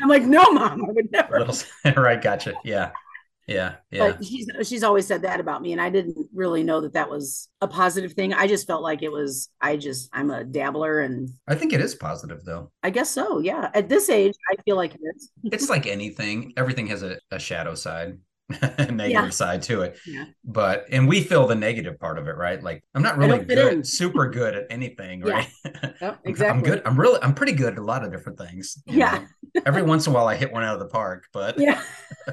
[0.02, 1.40] I'm like, no, mom, I would never.
[1.40, 1.56] little
[2.02, 2.92] right gotcha yeah
[3.48, 6.82] yeah yeah But she's she's always said that about me, and I didn't really know
[6.82, 8.34] that that was a positive thing.
[8.34, 9.50] I just felt like it was.
[9.60, 13.40] I just I'm a dabbler, and i think it is positive though I guess so.
[13.40, 15.32] Yeah, at this age, I feel like it is.
[15.46, 18.18] it's like anything everything has a, a shadow side
[18.78, 19.30] negative Yeah.
[19.30, 19.98] side to it.
[20.06, 20.26] Yeah.
[20.44, 22.62] But and we feel the negative part of it, right?
[22.62, 25.34] Like I'm not really good, super good at anything, Yeah.
[25.34, 25.50] right?
[25.66, 26.58] Oh, yep, I'm- exactly.
[26.58, 26.82] I'm good.
[26.86, 28.82] I'm really I'm pretty good at a lot of different things.
[28.86, 29.26] Yeah.
[29.66, 31.82] Every once in a while I hit one out of the park, but Yeah.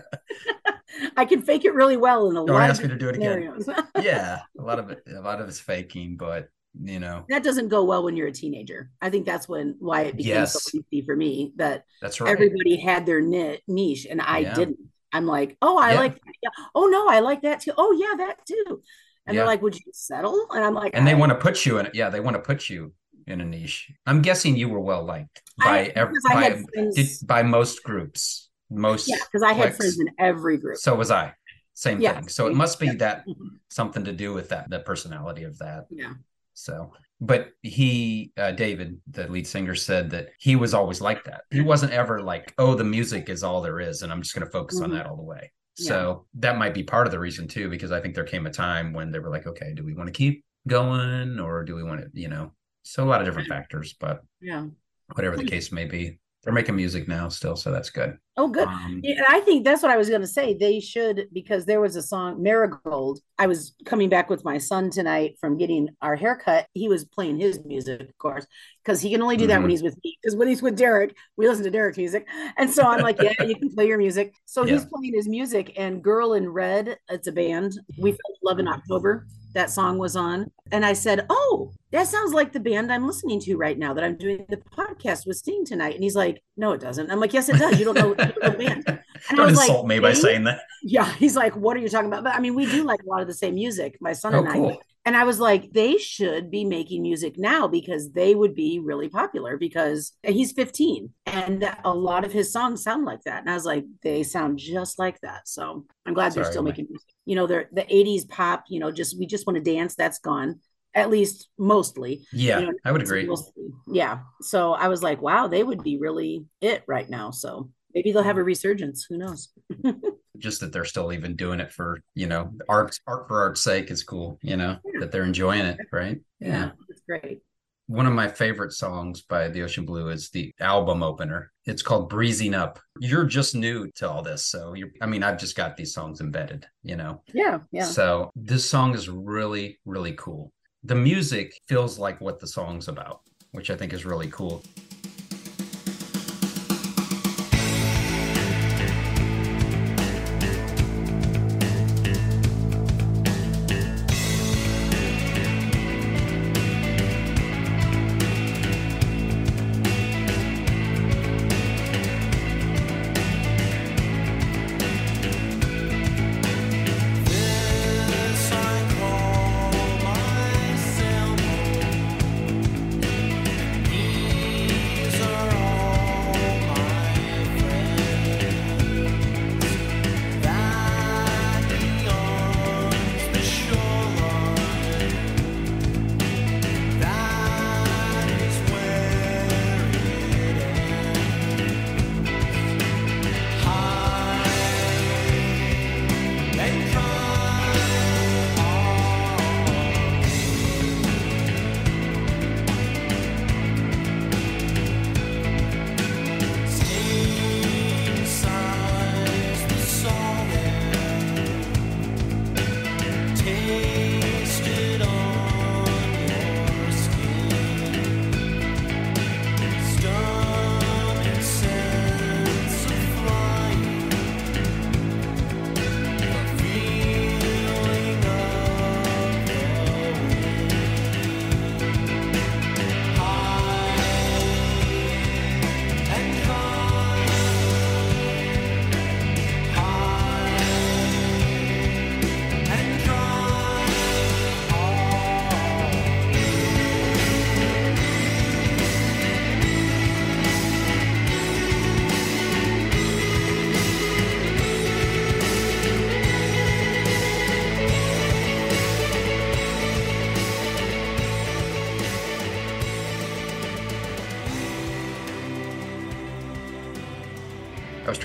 [1.16, 3.09] I can fake it really well in a don't lot ask of me to do
[3.09, 3.61] it again.
[3.62, 3.68] scenarios.
[4.02, 6.48] yeah, a lot of it a lot of it's faking, but
[6.81, 8.90] you know, that doesn't go well when you're a teenager.
[9.00, 12.31] I think that's when why it became so easy for me that that's right.
[12.31, 14.54] everybody had their niche and I Yeah.
[14.54, 14.78] didn't.
[15.12, 16.01] I'm like, oh, I Yeah.
[16.01, 16.35] like that.
[16.42, 16.51] Yeah.
[16.75, 17.73] Oh no, I like that too.
[17.77, 18.83] Oh yeah, that too.
[19.27, 19.40] And Yeah.
[19.40, 20.47] they're like, would you settle?
[20.53, 21.94] And I'm like, and they want to put you in it.
[21.94, 22.92] Yeah, they want to put you
[23.27, 23.90] in a niche.
[24.07, 26.62] I'm guessing you were well liked by I- every by,
[26.94, 28.49] did- by most groups.
[28.71, 30.77] Most yeah, because I had friends in every group.
[30.77, 31.35] So was I.
[31.73, 32.29] Same Yeah, thing.
[32.29, 33.35] So it must be that Mhm.
[33.71, 35.87] something to do with that, the personality of that.
[35.90, 36.14] Yeah.
[36.59, 41.42] So, but he, uh, David, the lead singer, said that he was always like that.
[41.51, 44.44] He wasn't ever like, oh, the music is all there is, and I'm just going
[44.44, 44.94] to focus on Mhm.
[44.94, 45.53] that all the way.
[45.77, 45.88] Yeah.
[45.88, 48.51] So that might be part of the reason too, because I think there came a
[48.51, 51.85] time when they were like, okay, do we want to keep going or do we
[51.85, 54.66] want to, you know, so a lot of different factors, but Yeah.
[55.14, 57.55] whatever the case may be, they're making music now still.
[57.55, 58.18] So that's good.
[58.38, 58.68] Oh, good.
[58.68, 60.55] Um, Yeah, and I think that's what I was going to say.
[60.55, 63.18] They should because there was a song Marigold.
[63.38, 66.66] I was coming back with my son tonight from getting our haircut.
[66.72, 68.46] He was playing his music, of course,
[68.85, 69.62] because he can only do that Mhm.
[69.62, 70.16] when he's with me.
[70.22, 73.33] Because when he's with Derek, we listen to Derek's music, and so I'm like, yeah,
[73.42, 74.33] you can play your music.
[74.46, 77.72] So he's playing his music, and Girl in Red, it's a band.
[77.98, 79.27] We felt love in October.
[79.55, 83.40] That song was on, and I said, "Oh, that sounds like the band I'm listening
[83.40, 86.72] to right now that I'm doing the podcast with Sting tonight." And he's like, "No,
[86.72, 87.79] it doesn't." I'm like, "Yes, it does.
[87.79, 88.84] You don't know, you don't know the band."
[89.30, 90.60] And I don't was like, insult me by saying that.
[90.82, 93.06] Yeah, he's like, "What are you talking about?" But I mean, we do like a
[93.06, 94.52] lot of the same music, my son Oh, and I.
[94.52, 94.76] cool.
[95.04, 99.08] And I was like, they should be making music now because they would be really
[99.08, 103.40] popular because he's 15 and a lot of his songs sound like that.
[103.40, 105.48] And I was like, they sound just like that.
[105.48, 107.08] So I'm glad they're still my- making music.
[107.24, 110.18] You know, they're the 80s pop, you know, just we just want to dance, that's
[110.18, 110.60] gone,
[110.94, 112.26] at least mostly.
[112.32, 113.24] Yeah, you know, I would agree.
[113.26, 114.20] mostly- yeah.
[114.42, 117.30] So I was like, wow, they would be really it right now.
[117.30, 119.04] So maybe they'll have a resurgence.
[119.08, 119.48] Who knows?
[120.38, 123.90] just that they're still even doing it for you know art art for art's sake
[123.90, 125.00] is cool you know Yeah.
[125.00, 127.40] that they're enjoying it right Yeah, it's great.
[127.88, 132.08] one of my favorite songs by the ocean blue is the album opener it's called
[132.08, 135.76] breezing up you're just new to all this so you're i mean i've just got
[135.76, 137.84] these songs embedded you know Yeah, yeah.
[137.87, 140.52] so this song is really really cool
[140.84, 144.62] the music feels like what the song's about which i think is really cool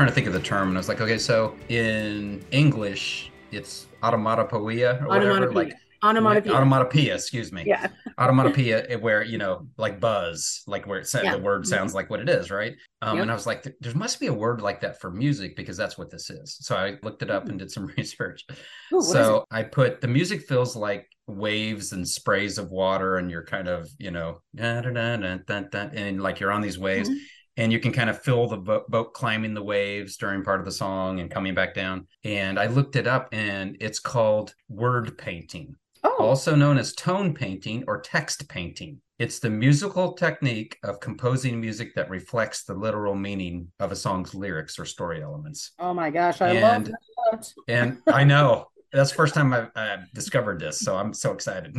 [0.03, 3.87] trying to think of the term, and I was like, okay, so in English, it's
[4.01, 5.39] automatopoeia or whatever.
[5.47, 5.53] Automatopoeia.
[5.53, 6.55] Like Onomatopoeia.
[6.57, 7.63] Onomatopoeia, excuse me.
[7.65, 7.87] yeah.
[8.19, 11.37] Onomatopoeia, where you know, like buzz, like where it said Yeah.
[11.37, 12.73] the word sounds like what it is, right?
[13.01, 13.21] Um, Yep.
[13.21, 15.97] And I was like, there must be a word like that for music because that's
[15.97, 16.57] what this is.
[16.59, 18.43] So I looked it up and did some research.
[18.91, 19.13] Ooh, what is it?
[19.13, 23.69] so I put the music feels like waves and sprays of water, and you're kind
[23.69, 27.15] of, you know, and like you're on these waves, Mhm.
[27.57, 30.65] And you can kind of feel the bo- boat climbing the waves during part of
[30.65, 32.07] the song and coming back down.
[32.23, 37.33] And I looked it up, and it's called word painting Oh, also known as tone
[37.33, 38.99] painting or text painting.
[39.19, 44.35] It's the musical technique of composing music that reflects the literal meaning of a song's
[44.35, 45.71] lyrics or story elements.
[45.79, 46.85] oh my gosh, I love And-
[47.31, 47.53] that.
[47.69, 51.73] And I know that's the first time I've, I've discovered this, so I'm so excited.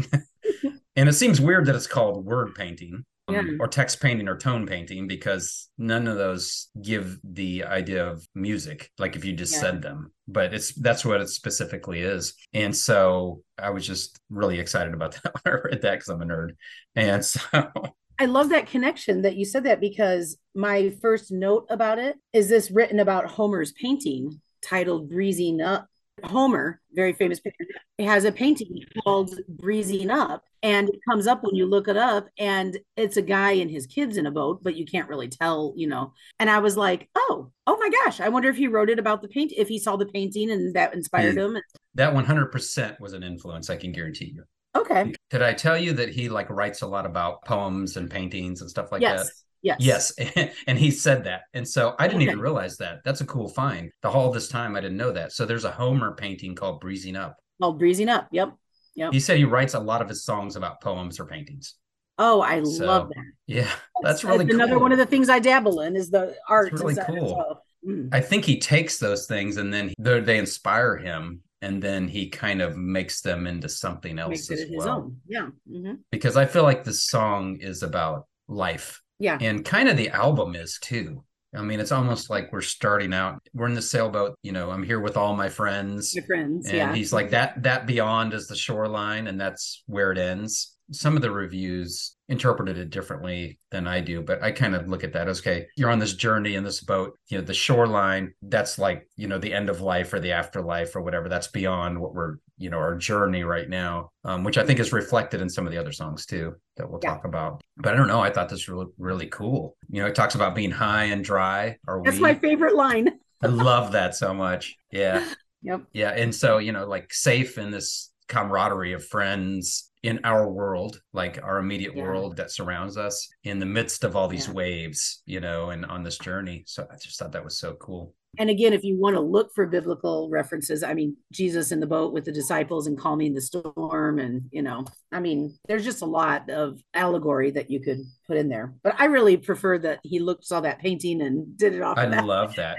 [0.96, 3.04] and it seems weird that it's called word painting.
[3.28, 3.42] Um, Yeah.
[3.60, 8.90] Or text painting or tone painting because none of those give the idea of music,
[8.98, 9.60] like if you just Yeah.
[9.60, 10.12] said them.
[10.28, 12.34] But it's that's what it specifically is.
[12.52, 16.22] And so I was just really excited about that when I read that because I'm
[16.22, 16.50] a nerd.
[16.96, 17.40] And so
[18.18, 22.48] I love that connection that you said that because my first note about it is
[22.48, 25.88] this written about Homer's painting titled Breezing Up.
[26.22, 27.66] Homer, very famous painter,
[27.98, 32.28] has a painting called Breezing Up, and it comes up when you look it up,
[32.38, 35.74] and it's a guy and his kids in a boat, but you can't really tell,
[35.76, 36.12] you know.
[36.38, 39.22] And I was like, oh, oh my gosh, I wonder if he wrote it about
[39.22, 41.58] the paint, if he saw the painting and that inspired him.
[41.94, 44.44] that 100% was an influence, I can guarantee you.
[44.76, 45.12] Okay.
[45.30, 48.68] Did I tell you that he like writes a lot about poems and paintings and
[48.68, 49.24] stuff like yes.
[49.24, 49.32] that?
[49.64, 49.78] Yes.
[49.80, 50.12] Yes,
[50.68, 52.30] and he said that, and so I didn't Okay.
[52.32, 53.00] even realize that.
[53.04, 53.90] That's a cool find.
[54.02, 55.32] The whole this time I didn't know that.
[55.32, 58.28] So there's a Homer painting called "Breezing Up." Called Breezing Up.
[58.30, 58.54] Yep.
[58.96, 59.12] Yep.
[59.12, 61.74] He said he writes a lot of his songs about poems or paintings.
[62.18, 63.24] Oh, I So, love that.
[63.48, 63.70] Yeah,
[64.02, 64.60] that's really another cool.
[64.60, 66.70] Another one of the things I dabble in is the art.
[66.70, 67.60] and really cool.
[67.84, 68.08] mm.
[68.12, 72.28] I think he takes those things and then they they inspire him, and then he
[72.28, 74.88] kind of makes them into something else as his well.
[74.90, 75.16] own.
[75.26, 75.48] Yeah.
[75.68, 76.00] mhm.
[76.12, 79.38] Because I feel like this song is about life Yeah.
[79.40, 81.24] and kind of the album is too.
[81.56, 83.40] I mean, it's almost like we're starting out.
[83.54, 84.36] We're in the sailboat.
[84.42, 86.66] You know, I'm here with all my friends, My friends.
[86.68, 86.94] and yeah.
[86.94, 87.62] he's like that.
[87.62, 90.76] That beyond is the shoreline, and that's where it ends.
[90.90, 95.04] Some of the reviews interpreted it differently than I do, but I kind of look
[95.04, 97.16] at that as okay, you're on this journey in this boat.
[97.28, 98.34] You know, the shoreline.
[98.42, 101.28] That's like you know the end of life or the afterlife or whatever.
[101.28, 104.92] That's beyond what we're you know our journey right now, um, which I think is
[104.92, 107.10] reflected in some of the other songs too that we'll Yeah.
[107.14, 107.62] talk about.
[107.76, 108.20] But I don't know.
[108.20, 109.76] I thought this was really, really cool.
[109.88, 111.76] You know, it talks about being high and dry.
[111.86, 112.22] Or That's we.
[112.22, 113.10] my favorite line.
[113.42, 114.76] I love that so much.
[114.90, 115.24] Yeah.
[115.66, 115.84] Yep.
[115.94, 116.10] Yeah.
[116.10, 121.42] And so, you know, like safe in this camaraderie of friends in our world, like
[121.42, 122.02] our immediate Yeah.
[122.02, 124.52] world that surrounds us in the midst of all these Yeah.
[124.52, 126.64] waves, you know, and on this journey.
[126.66, 128.12] So I just thought that was so cool.
[128.38, 131.86] And again, if you want to look for biblical references, I mean, Jesus in the
[131.86, 136.02] boat with the disciples and calming the storm, and you know, I mean, there's just
[136.02, 138.74] a lot of allegory that you could put in there.
[138.82, 141.98] But I really prefer that he looked saw that painting and did it off.
[141.98, 142.24] I of that.
[142.24, 142.76] love that.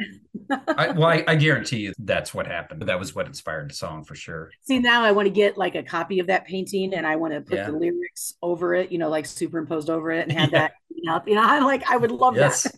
[0.78, 2.82] I, well, I, I guarantee you that's what happened.
[2.84, 4.52] That was what inspired the song for sure.
[4.63, 7.34] See, now I want to get like a copy of that painting and I want
[7.34, 7.68] to put Yeah.
[7.72, 10.60] the lyrics over it, you know, like superimposed over it and have Yeah.
[10.60, 10.74] that
[11.13, 11.28] up.
[11.28, 12.63] You know, I'm like, I would love Yes.
[12.63, 12.76] that.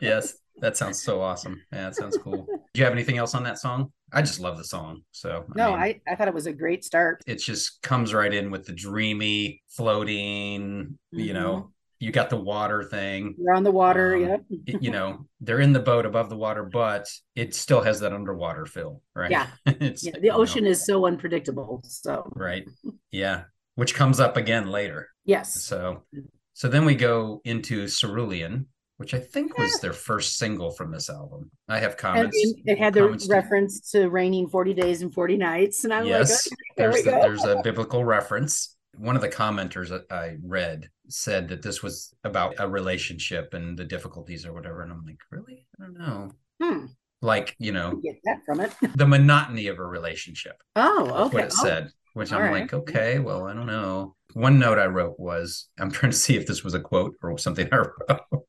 [0.00, 0.34] yes.
[0.62, 1.60] That sounds so awesome.
[1.72, 2.46] Yeah, that sounds cool.
[2.72, 3.92] Do you have anything else on that song?
[4.14, 5.02] I just love the song.
[5.10, 7.20] So No, mean, I, I thought it was a great start.
[7.26, 12.82] it just comes right in with the dreamy floating you know you got the water
[12.82, 14.16] thing You're on the water.
[14.16, 14.82] Um, yep.
[14.82, 18.66] you know they're in the boat above the water but it still has that underwater
[18.66, 19.46] feel right Yeah.
[19.66, 20.12] it's Yeah.
[20.20, 21.82] The know, ocean is so unpredictable.
[21.84, 22.64] So, right
[23.10, 23.44] yeah
[23.74, 25.62] which comes up again later yes.
[25.62, 26.02] so
[26.54, 28.66] so then we go into cerulean
[29.02, 32.78] which i think was their first single from this album i have And comments it
[32.78, 35.82] had the comments to- reference to raining 40 days and 40 nights.
[35.84, 39.88] And I'm yes like, okay, there's the, there's a biblical reference one of the commenters
[39.88, 44.82] that i read said that this was about a relationship and the difficulties or whatever
[44.82, 46.30] and i'm like really i don't know
[46.62, 46.86] Hmm.
[47.22, 48.72] like you know Get that from it.
[48.96, 51.34] the monotony of a relationship Oh, okay.
[51.38, 52.60] what it Oh, said which all i'm right.
[52.62, 56.36] like okay well i don't know one note i wrote was i'm trying to see
[56.36, 58.46] if this was a quote or something i wrote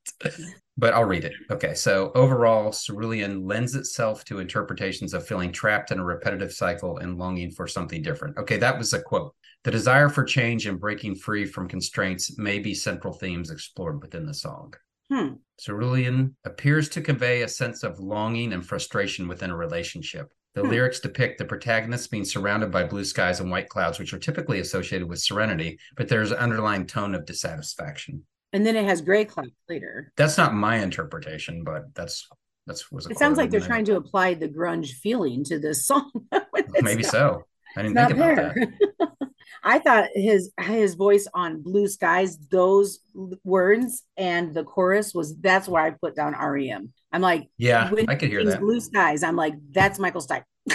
[0.76, 5.90] but i'll read it okay so overall cerulean lends itself to interpretations of feeling trapped
[5.90, 9.70] in a repetitive cycle and longing for something different okay that was a quote the
[9.70, 14.34] desire for change and breaking free from constraints may be central themes explored within the
[14.34, 14.74] song
[15.10, 15.34] Hmm.
[15.60, 20.32] Cerulean appears to convey a sense of longing and frustration within a relationship.
[20.54, 20.68] The Hmm.
[20.70, 24.60] lyrics depict the protagonist being surrounded by blue skies and white clouds, which are typically
[24.60, 28.24] associated with serenity, but there's an underlying tone of dissatisfaction.
[28.52, 30.12] And then it has gray clouds later.
[30.16, 32.28] That's not my interpretation, but that's
[32.66, 33.06] that's was.
[33.08, 36.10] It sounds like they're in trying to apply the grunge feeling to this song.
[36.80, 37.44] Maybe not- so.
[37.76, 39.08] I didn't think about that.
[39.64, 43.00] I thought his his voice on Blue Skies, those
[43.42, 46.92] words and the chorus was that's why I put down REM.
[47.14, 48.58] I'm like, Yeah, I could hear that.
[48.60, 49.22] Blue Skies.
[49.22, 50.42] I'm like, that's Michael Stipe.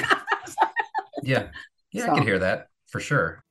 [1.21, 1.49] Yeah.
[1.91, 3.43] Yeah, I So- could hear that for sure.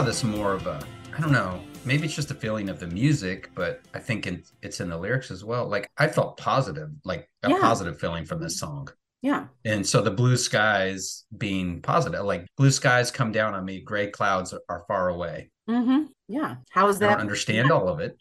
[0.00, 0.82] Saw this more of a,
[1.14, 4.42] I don't know, maybe it's just a feeling of the music, but I think in,
[4.62, 5.68] it's in the lyrics as well.
[5.68, 7.58] Like I felt positive, like a Yeah.
[7.60, 8.88] positive feeling from this song.
[9.20, 9.48] Yeah.
[9.66, 14.06] And so the blue skies being positive, like blue skies come down on me, gray
[14.06, 15.50] clouds are far away.
[15.68, 16.04] Mm-hmm.
[16.28, 16.54] Yeah.
[16.70, 17.10] How is that?
[17.10, 18.16] I don't understand all of it.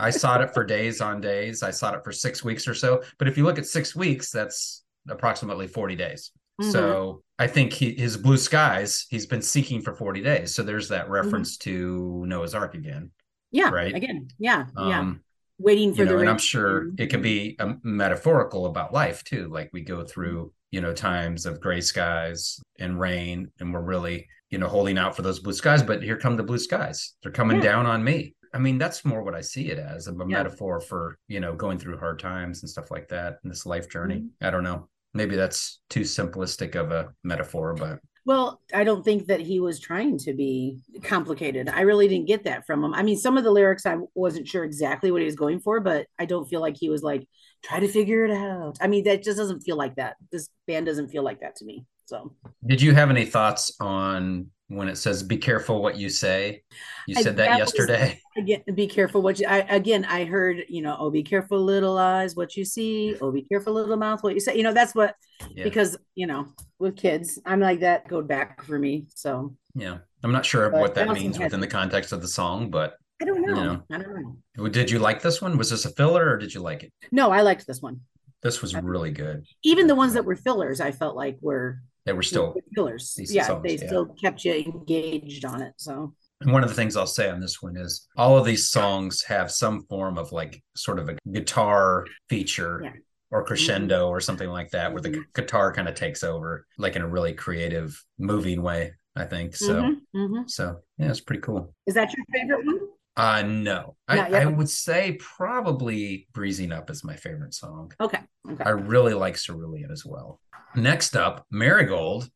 [0.00, 1.62] I sought it for days on days.
[1.62, 3.02] I sought it for six weeks or so.
[3.18, 6.30] But if you look at six weeks, that's approximately 40 days.
[6.60, 6.72] Mhm.
[6.72, 10.54] So I think he, his blue skies, he's been seeking for 40 days.
[10.54, 10.94] So there's Mm-hmm.
[10.94, 13.10] that reference to Noah's Ark again.
[13.50, 13.70] yeah.
[13.70, 13.94] right?
[13.94, 14.28] Again.
[14.38, 14.66] Yeah.
[14.76, 14.98] yeah.
[15.00, 15.22] Um,
[15.58, 19.22] Waiting for you the know, and I'm sure it can be um, metaphorical about life
[19.22, 19.48] too.
[19.48, 24.26] Like we go through, you know, times of gray skies and rain, and we're really,
[24.50, 25.82] you know, holding out for those blue skies.
[25.82, 27.12] But here come the blue skies.
[27.22, 27.64] They're coming Yeah.
[27.64, 28.34] down on me.
[28.54, 30.24] I mean, that's more what I see it as a Yeah.
[30.24, 33.88] metaphor for, you know, going through hard times and stuff like that in this life
[33.88, 34.16] journey.
[34.16, 34.44] Mm-hmm.
[34.46, 34.88] I don't know.
[35.14, 39.80] Maybe that's too simplistic of a metaphor, but Well, I don't think that he was
[39.80, 41.68] trying to be complicated.
[41.68, 42.94] I really didn't get that from him.
[42.94, 45.80] I mean, some of the lyrics I wasn't sure exactly what he was going for,
[45.80, 47.26] but I don't feel like he was like,
[47.64, 48.78] try to figure it out.
[48.80, 50.16] I mean, that just doesn't feel like that.
[50.30, 51.84] This band doesn't feel like that to me.
[52.06, 52.34] So
[52.66, 56.62] did you have any thoughts on when it says be careful what you say?
[57.06, 58.20] You said that that was- yesterday.
[58.36, 61.98] again, be careful what you I again I heard, you know, oh be careful little
[61.98, 64.56] eyes what you see, oh be careful little mouth what you say.
[64.56, 65.14] You know, that's what
[65.50, 65.64] Yeah.
[65.64, 66.46] because, you know,
[66.78, 69.06] with kids, I'm like that go back for me.
[69.14, 69.98] So Yeah.
[70.24, 73.24] I'm not sure But what that means within the context of the song, but I
[73.24, 73.54] don't know.
[73.54, 73.82] know.
[73.92, 74.68] I don't know.
[74.68, 75.56] did you like this one?
[75.58, 76.92] Was this a filler or did you like it?
[77.10, 78.00] No, I liked this one.
[78.42, 79.44] This was really good.
[79.62, 83.16] Even the ones that were fillers, I felt like were They were still, killers.
[83.30, 83.86] Yeah, songs, they yeah.
[83.86, 85.74] still kept you engaged on it.
[85.76, 88.68] So and one of the things I'll say on this one is all of these
[88.70, 92.92] songs have some form of like sort of a guitar feature Yeah.
[93.30, 95.22] or crescendo or something like that, where the Mhm.
[95.34, 98.94] guitar kind of takes over, like in a really creative, moving way.
[99.14, 99.74] I think so.
[99.82, 100.50] Mhm, mhm.
[100.50, 101.74] So yeah, it's pretty cool.
[101.86, 102.81] is that your favorite one?
[103.16, 107.92] Uh no, I, I would say probably "Breezing Up" is my favorite song.
[108.00, 108.20] Okay.
[108.50, 108.64] Okay.
[108.64, 110.40] I really like Cerulean as well.
[110.74, 112.28] Next up, Marigold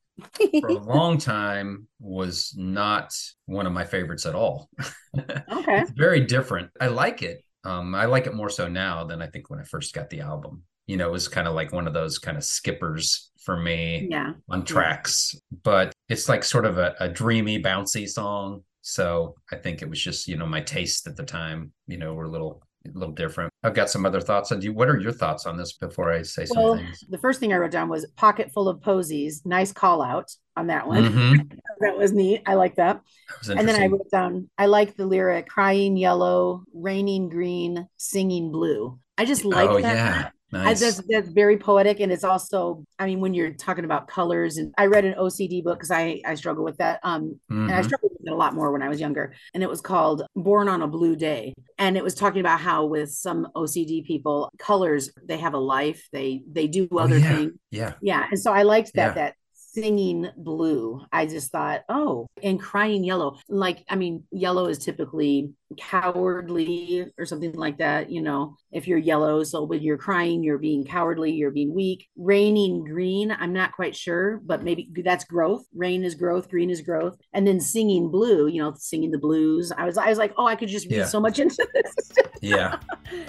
[0.60, 3.14] for a long time was not
[3.46, 4.68] one of my favorites at all.
[5.18, 5.80] okay.
[5.80, 6.70] It's very different.
[6.80, 7.42] I like it.
[7.64, 10.20] Um, I like it more so now than I think when I first got the
[10.20, 10.62] album.
[10.86, 14.06] You know, it was kind of like one of those kind of skippers for me
[14.10, 14.34] Yeah.
[14.48, 18.62] on tracks, but it's like sort of a, a dreamy, bouncy song.
[18.88, 22.14] So I think it was just, you know, my taste at the time, you know,
[22.14, 23.52] were a little a little different.
[23.64, 24.72] I've got some other thoughts on you.
[24.72, 27.02] What are your thoughts on this before I say some Well, things?
[27.08, 29.42] the first thing I wrote down was pocket full of posies.
[29.44, 31.02] Nice call out on that one.
[31.02, 31.60] Mhm.
[31.80, 32.42] That was neat.
[32.46, 33.02] I like that.
[33.44, 38.50] That And then I wrote down, I like the lyric crying yellow, raining green, singing
[38.50, 38.98] blue.
[39.18, 39.94] I just like Oh, that.
[39.94, 40.30] yeah.
[40.52, 40.80] Nice.
[40.80, 44.72] that's that's very poetic, and it's also, I mean, when you're talking about colors, and
[44.78, 47.38] I read an OCD book because I I struggle with that, um,
[47.68, 47.84] and I Mhm.
[47.84, 50.68] struggled with it a lot more when I was younger, and it was called "Born
[50.68, 55.10] on a Blue Day," and it was talking about how with some OCD people, colors
[55.24, 57.28] they have a life, they they do Oh, other yeah.
[57.28, 57.94] things, Yeah.
[58.00, 59.14] yeah, and so I liked that Yeah.
[59.14, 59.34] that
[59.76, 61.04] singing blue.
[61.12, 63.38] I just thought, oh, and crying yellow.
[63.48, 68.96] Like, I mean, yellow is typically cowardly or something like that, you know, if you're
[68.98, 69.44] yellow.
[69.44, 72.08] So when you're crying, you're being cowardly, you're being weak.
[72.16, 75.66] Raining green, I'm not quite sure, but maybe that's growth.
[75.74, 77.16] Rain is growth, green is growth.
[77.34, 79.72] And then singing blue, you know, singing the blues.
[79.76, 81.04] I was I was like, oh, I could just read Yeah.
[81.04, 81.94] so much into this.
[82.40, 82.78] Yeah.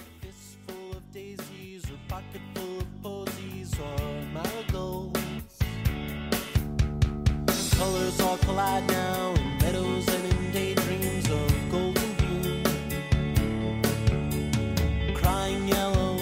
[7.78, 12.64] Colors all collide now in meadows and in daydreams of golden bloom.
[15.14, 16.18] Crying yellow,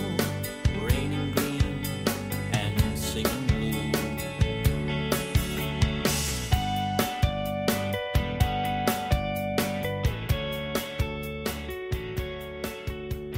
[0.81, 1.79] raining green,
[2.51, 3.91] and singing blue.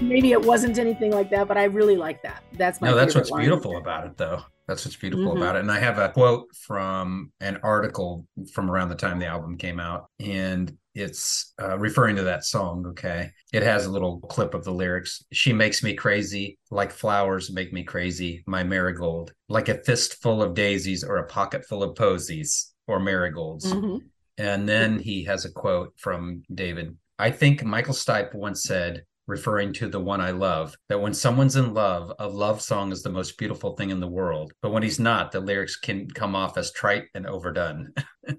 [0.01, 2.43] maybe it wasn't anything like that, but I really like that.
[2.53, 3.41] That's my No, that's what's line.
[3.41, 4.41] beautiful about it, though.
[4.67, 5.37] That's what's beautiful Mhm.
[5.37, 5.59] about it.
[5.59, 9.79] And I have a quote from an article from around the time the album came
[9.79, 12.85] out, and it's uh, referring to that song.
[12.87, 13.31] Okay.
[13.53, 15.23] It has a little clip of the lyrics.
[15.31, 20.53] She makes me crazy, like flowers make me crazy, my marigold, like a fistful of
[20.53, 23.71] daisies or a pocket full of posies or marigolds.
[23.71, 24.01] Mhm.
[24.39, 26.97] And then he has a quote from David.
[27.19, 31.57] I think Michael Stipe once said, referring to the one I love, that when someone's
[31.57, 34.53] in love, a love song is the most beautiful thing in the world.
[34.61, 37.93] But when he's not, the lyrics can come off as trite and overdone.
[38.27, 38.37] and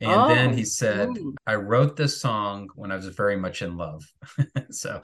[0.00, 1.34] then Oh, he said, ooh.
[1.46, 4.04] I wrote this song when I was very much in love.
[4.70, 5.00] so,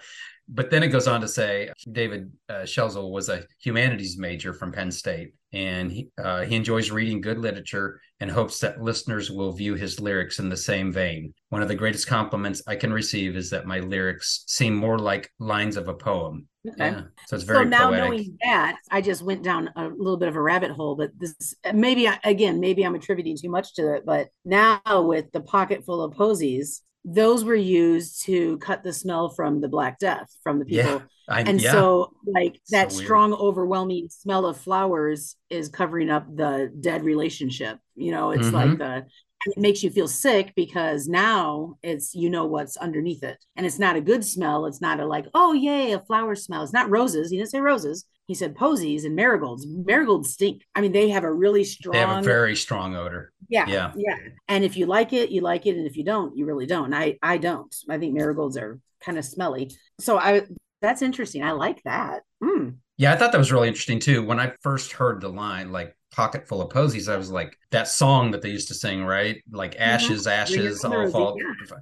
[0.48, 4.72] but then it goes on to say David uh, Schelzel was a humanities major from
[4.72, 9.50] Penn State, and he, uh, he enjoys reading good literature and hopes that listeners will
[9.50, 11.34] view his lyrics in the same vein.
[11.48, 15.28] One of the greatest compliments I can receive is that my lyrics seem more like
[15.40, 16.46] lines of a poem.
[16.68, 16.90] Okay.
[16.90, 17.02] Yeah.
[17.26, 18.04] So it's very so now poetic.
[18.04, 20.94] knowing that, I just went down a little bit of a rabbit hole.
[20.94, 24.06] But this maybe I- again, maybe I'm attributing too much to it.
[24.06, 29.28] But now with the pocket full of posies, those were used to cut the smell
[29.28, 30.82] from the Black Death from the Yeah.
[30.84, 31.03] people.
[31.28, 31.72] I, and yeah.
[31.72, 33.05] so like So that weird.
[33.05, 38.53] strong overwhelming smell of flowers is covering up the dead relationship you know it's Mhm.
[38.53, 39.07] like the
[39.46, 43.78] it makes you feel sick because now it's you know what's underneath it and it's
[43.78, 46.90] not a good smell it's not a like oh yay a flower smell it's not
[46.90, 51.09] roses he didn't say roses he said posies and marigolds marigolds stink i mean they
[51.09, 53.32] have a really strong they have a very strong odor.
[53.53, 53.92] Yeah yeah.
[53.96, 54.16] yeah
[54.48, 56.92] and if you like it you like it and if you don't you really don't
[56.94, 60.42] i i don't i think marigolds are kind of smelly so i
[60.80, 62.76] that's interesting i like that Mm.
[62.98, 64.22] Yeah, I thought that was really interesting too.
[64.24, 67.88] When I first heard the line, like pocket full of posies, I was like, that
[67.88, 69.42] song that they used to sing, right?
[69.50, 71.36] Like ashes, ashes, Ring all fall.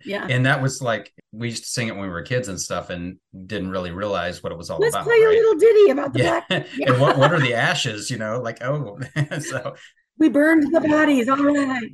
[0.04, 2.60] yeah And that was like we used to sing it when we were kids and
[2.60, 3.16] stuff, and
[3.46, 5.04] didn't really realize what it was all let's about.
[5.04, 6.40] play a little ditty about the yeah.
[6.48, 8.10] black and what what are the ashes?
[8.10, 8.98] You know, like oh,
[9.40, 9.74] so
[10.20, 11.90] we burned the bodies all right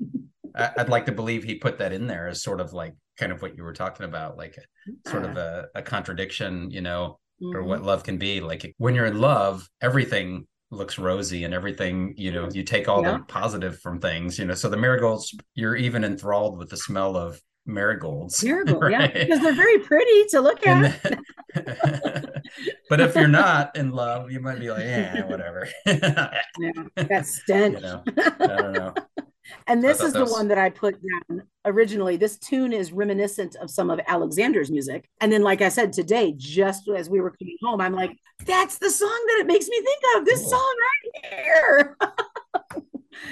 [0.55, 3.43] I'd like to believe he put that in there as sort of like kind of
[3.43, 7.61] what you were talking about, like a, sort of a, a contradiction, you know, or
[7.63, 7.67] Mhm.
[7.67, 8.41] what love can be.
[8.41, 13.03] Like when you're in love, everything looks rosy and everything, you know, you take all
[13.03, 13.19] Yeah.
[13.19, 14.55] the positive from things, you know.
[14.55, 18.43] So the marigolds, you're even enthralled with the smell of marigolds.
[18.43, 21.03] Marigold, yeah, because they're very pretty to look at.
[21.03, 21.21] then-
[22.89, 25.69] but if you're not in love, you might be like, yeah, whatever.
[25.87, 26.31] yeah,
[26.97, 27.77] that stench.
[27.77, 28.95] you know, I don't know.
[29.67, 30.95] and this is the was- one that I put
[31.29, 32.17] down originally.
[32.17, 35.09] This tune is reminiscent of some of Alexander's music.
[35.21, 38.79] And then, like I said today, just as we were coming home, I'm like, that's
[38.79, 40.25] the song that it makes me think of.
[40.25, 40.51] This Cool.
[40.51, 40.75] song
[41.25, 41.97] right here.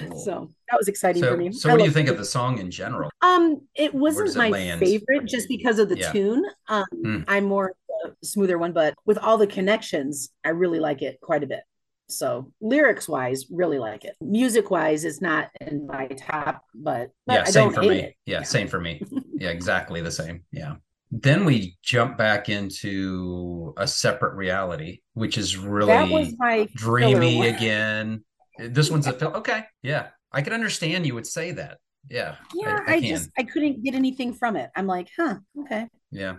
[0.08, 0.18] Cool.
[0.18, 1.52] so that was exciting for me.
[1.52, 2.12] so I what do you think it.
[2.12, 3.10] of the song in general?
[3.22, 6.12] Um, it wasn't my favorite just because of the Yeah.
[6.12, 6.44] tune.
[6.68, 7.24] Um, Mm.
[7.28, 7.74] I'm more
[8.04, 11.46] of a smoother one, but with all the connections, I really like it quite a
[11.46, 11.60] bit.
[12.08, 14.14] So lyrics wise, really like it.
[14.20, 18.14] Music wise, it's not in my top, but, but yeah, I same for me.
[18.26, 19.02] Yeah, same for me.
[19.36, 20.44] Yeah, exactly the same.
[20.52, 20.76] Yeah.
[21.10, 27.46] Then we jump back into a separate reality, which is really that was my dreamy
[27.48, 28.24] again.
[28.58, 29.34] This one's a film.
[29.34, 29.64] Okay.
[29.82, 30.08] Yeah.
[30.32, 31.78] I can understand you would say that.
[32.08, 32.36] Yeah.
[32.54, 33.08] Yeah, I, I, can.
[33.08, 34.70] just I couldn't get anything from it.
[34.76, 35.88] I'm like, huh, okay.
[36.10, 36.36] Yeah.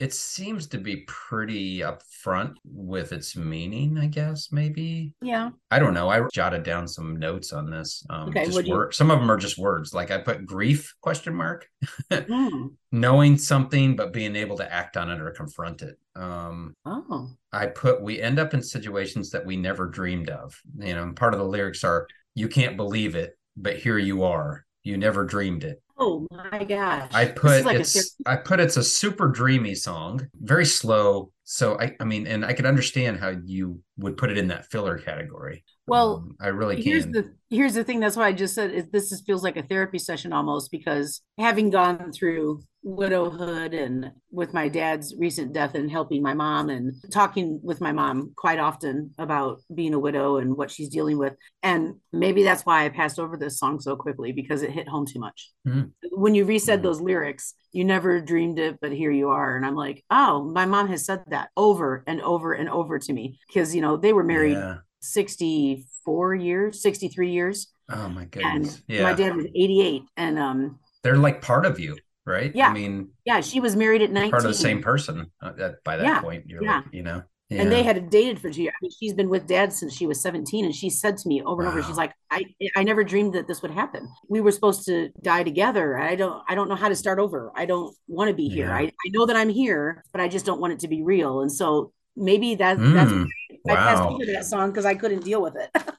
[0.00, 5.12] It seems to be pretty upfront with its meaning, I guess, maybe.
[5.20, 5.50] Yeah.
[5.70, 6.08] I don't know.
[6.08, 8.04] I jotted down some notes on this.
[8.08, 9.92] Um, Okay, just what'd you- some of them are just words.
[9.92, 11.68] Like I put grief question mark,
[12.10, 12.72] Mm.
[12.92, 15.98] knowing something but being able to act on it or confront it.
[16.16, 17.28] Um, Oh.
[17.52, 20.58] I put we end up in situations that we never dreamed of.
[20.78, 24.64] You know, part of the lyrics are you can't believe it, but here you are.
[24.82, 25.82] You never dreamed it.
[26.02, 27.10] Oh my gosh.
[27.12, 31.32] I put like it's ther- I put it's a super dreamy song, very slow.
[31.44, 34.70] So I I mean, and I could understand how you would put it in that
[34.70, 35.62] filler category.
[35.86, 37.12] well, Um, I really here's can.
[37.12, 38.00] the here's the thing.
[38.00, 41.20] That's why I just said is this is, feels like a therapy session almost because
[41.38, 46.94] having gone through widowhood and with my dad's recent death and helping my mom and
[47.12, 51.34] talking with my mom quite often about being a widow and what she's dealing with.
[51.62, 55.06] And maybe that's why I passed over this song so quickly because it hit home
[55.06, 55.50] too much.
[55.66, 55.90] Mhm.
[56.12, 56.82] When you resaid Mhm.
[56.82, 59.56] those lyrics, you never dreamed it, but here you are.
[59.56, 63.12] And I'm like, oh, my mom has said that over and over and over to
[63.12, 64.78] me because, you know, they were married Yeah.
[65.02, 67.72] 64 years, 63 years.
[67.90, 68.82] Oh my And goodness.
[68.88, 69.02] Yeah.
[69.02, 70.02] my dad was 88.
[70.16, 72.54] And um, They're like part of you, right?
[72.54, 72.68] Yeah.
[72.68, 74.30] I mean, yeah, she was married at 19.
[74.30, 76.44] part of the same person uh, that, by that Yeah, point.
[76.46, 76.76] You're yeah.
[76.76, 77.22] like, you know.
[77.52, 77.82] And they Yeah.
[77.82, 78.74] had dated for two years.
[78.80, 80.64] I mean, she's been with dad since she was 17.
[80.64, 82.44] And she said to me over and over, she's like, I,
[82.76, 84.08] I never dreamed that this would happen.
[84.28, 85.98] We were supposed to die together.
[85.98, 87.50] I don't, I don't know how to start over.
[87.56, 88.68] I don't want to be here.
[88.68, 88.76] Yeah.
[88.76, 91.40] I, I know that I'm here, but I just don't want it to be real.
[91.40, 93.26] And so maybe that, that's, Mm,
[93.68, 94.14] I passed wow.
[94.14, 95.70] over that song because I couldn't deal with it.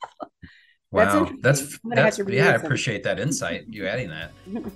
[0.92, 1.30] Wow.
[1.42, 3.66] That's have that's yeah, I appreciate that insight.
[3.70, 4.32] You adding that.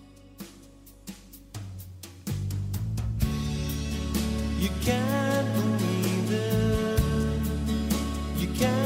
[4.66, 7.00] You can't believe it.
[8.40, 8.85] You can't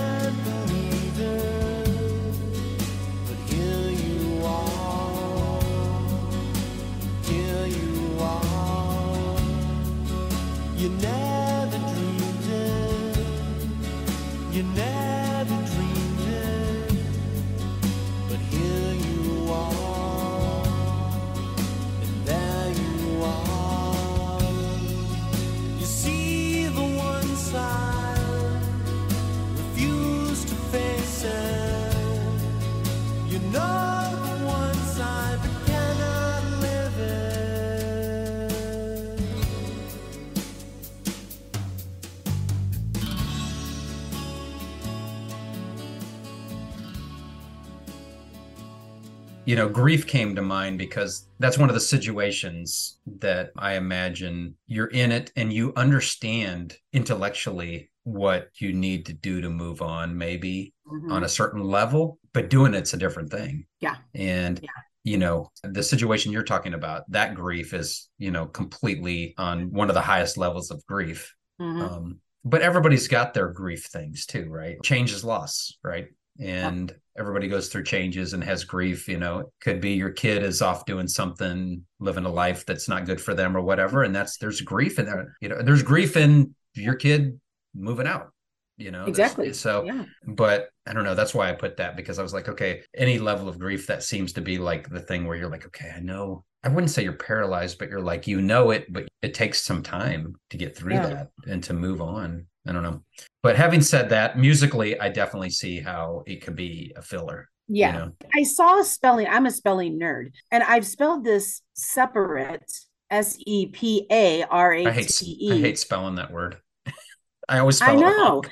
[49.50, 54.54] you know, grief came to mind because that's one of the situations that I imagine
[54.68, 60.16] you're in it and you understand intellectually what you need to do to move on,
[60.16, 61.12] maybe Mhm.
[61.12, 63.66] on a certain level, but doing it's a different thing.
[63.80, 63.95] Yeah.
[64.14, 64.70] And, Yeah.
[65.04, 69.89] you know, the situation you're talking about, that grief is, you know, completely on one
[69.89, 71.34] of the highest levels of grief.
[71.60, 71.82] Mhm.
[71.82, 74.78] Um, but everybody's got their grief things too, right?
[74.84, 76.10] Change is loss, right?
[76.39, 79.08] And everybody goes through changes and has grief.
[79.08, 82.88] You know, it could be your kid is off doing something, living a life that's
[82.88, 84.04] not good for them or whatever.
[84.04, 85.36] And that's there's grief in there.
[85.42, 87.40] You know, there's grief in your kid
[87.76, 88.32] moving out.
[88.78, 89.52] You know, exactly.
[89.52, 90.06] So, yeah.
[90.26, 91.14] but I don't know.
[91.14, 94.04] That's why I put that because I was like, okay, any level of grief that
[94.04, 96.46] seems to be like the thing where you're like, okay, I know.
[96.64, 99.84] I wouldn't say you're paralyzed, but you're like, you know it, but it takes some
[99.84, 101.08] time to get through Yeah.
[101.08, 102.48] that and to move on.
[102.68, 103.01] I don't know.
[103.41, 107.49] But having said that, musically, I definitely see how it could be a filler.
[107.68, 107.91] you Yeah.
[107.91, 108.12] know?
[108.36, 109.28] I saw a spelling.
[109.28, 112.70] I'm a spelling nerd, and I've spelled this separate.
[113.12, 115.62] S E P A R A I hate T I E.
[115.62, 116.57] hate spelling that word.
[117.49, 118.43] I always I spell it know.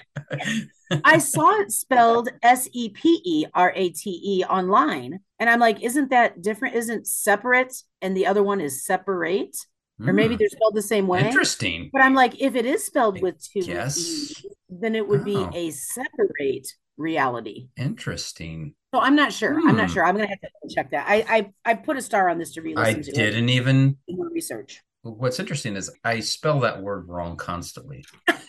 [1.03, 5.59] I saw it spelled S E P E R A T E online, and I'm
[5.59, 6.73] like, isn't that different?
[6.75, 9.55] Isn't separate and the other one is separate,
[9.99, 11.25] or maybe Hmm, they're spelled the same way?
[11.25, 11.89] interesting.
[11.91, 15.23] But I'm like, if it is spelled I with two yes, E's, then it would
[15.25, 15.49] be Oh.
[15.53, 16.67] a separate
[16.97, 17.69] reality.
[17.77, 18.73] Interesting.
[18.93, 19.53] So I'm not sure.
[19.67, 19.93] I'm not Hmm.
[19.93, 20.05] sure.
[20.05, 21.05] I'm gonna have to check that.
[21.07, 21.25] I
[21.65, 23.11] I, I put a star on this to I re-listen to.
[23.11, 24.81] didn't even Do more research.
[25.03, 28.03] what's interesting is I spell that word wrong constantly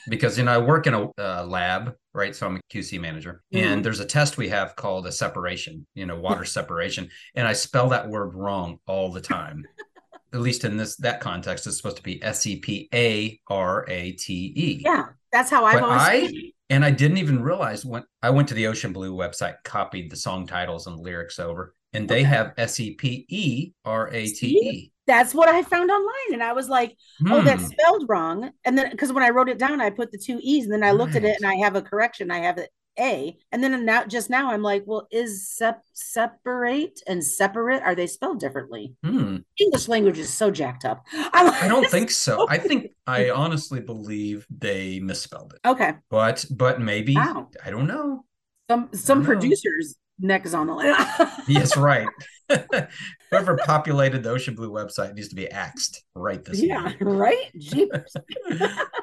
[0.08, 2.34] because you know I work in a uh, lab, right?
[2.34, 3.60] So I'm a QC manager, Mhm.
[3.62, 7.52] and there's a test we have called a separation, you know, water separation, and I
[7.52, 9.64] spell that word wrong all the time.
[10.32, 13.84] At least in this that context, it's supposed to be S E P A R
[13.88, 14.84] A T E.
[14.84, 16.34] Yeah, that's how I've But always.
[16.34, 16.52] I-.
[16.70, 20.16] And I didn't even realize when I went to the Ocean Blue website, copied the
[20.16, 22.24] song titles and lyrics over, and they Okay.
[22.24, 24.92] have S E P E R A T E.
[25.06, 26.96] That's what I found online, and I was like,
[27.30, 27.68] "Oh, that's Hmm.
[27.68, 30.64] spelled wrong." And then, because when I wrote it down, I put the two e's,
[30.64, 32.30] and then I looked at it, and I have a correction.
[32.30, 33.36] I have it A.
[33.52, 38.06] And then now, just now, I'm like, well, is sep- separate and separate are they
[38.06, 38.94] spelled differently?
[39.04, 39.38] Hmm.
[39.60, 41.04] English language is so jacked up.
[41.12, 42.46] I'm I don't think so.
[42.50, 45.68] I think I honestly believe they misspelled it.
[45.68, 45.94] okay.
[46.10, 47.48] But but maybe Wow.
[47.64, 48.24] I don't know.
[48.70, 49.26] Some some know.
[49.26, 50.94] producers neck is on the line.
[51.48, 52.06] Yes, right.
[53.30, 56.96] Whoever populated the Ocean Blue website needs to be axed right this yeah, minute.
[57.00, 57.50] right.
[57.58, 58.14] Jeepers.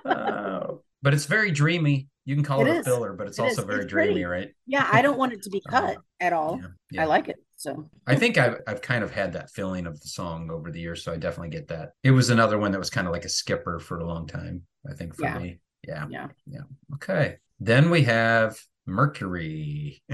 [0.05, 2.07] Oh, but it's very dreamy.
[2.25, 3.67] You can call It it, a filler, but it's It also is.
[3.67, 4.25] very It's dreamy, pretty.
[4.25, 4.49] right?
[4.65, 6.59] Yeah, I don't want it to be Uh, cut at all.
[6.91, 7.37] Yeah, I like it.
[7.55, 10.79] So I think I've I've kind of had that feeling of the song over the
[10.79, 11.91] years, so I definitely get that.
[12.03, 14.63] It was another one that was kind of like a skipper for a long time.
[14.89, 15.37] I think for Yeah.
[15.39, 16.27] me, yeah, yeah.
[16.47, 16.61] yeah.
[16.95, 20.01] Okay, then we have Mercury.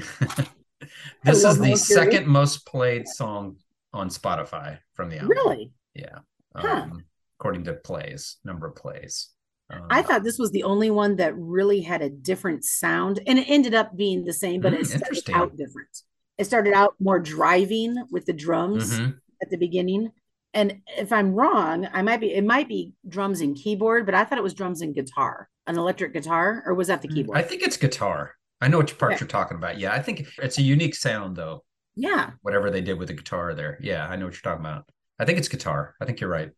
[1.24, 1.76] this is the Mercury.
[1.78, 3.56] second most played song
[3.94, 5.30] on Spotify from the album.
[5.30, 5.72] Really?
[5.94, 6.20] Yeah.
[6.56, 6.82] Huh.
[6.84, 7.06] Um,
[7.40, 9.30] according to plays, number of plays.
[9.72, 13.40] Um, I thought this was the only one that really had a different sound, and
[13.40, 16.02] it ended up being the same, but Mm, it started out different.
[16.38, 19.18] It started out more driving with the drums mhm.
[19.42, 20.12] at the beginning.
[20.54, 22.34] And if I'm wrong, I might be.
[22.34, 25.78] It might be drums and keyboard, but I thought it was drums and guitar, an
[25.78, 27.38] electric guitar, or was that the keyboard?
[27.38, 28.36] Mm, I think it's guitar.
[28.60, 29.22] I know which part Okay.
[29.22, 29.80] you're talking about.
[29.80, 31.64] Yeah, I think it's a unique sound though.
[31.96, 33.78] yeah, Whatever they did with the guitar there.
[33.82, 34.86] Yeah, I know what you're talking about.
[35.20, 35.96] I think it's guitar.
[36.02, 36.52] I think you're right.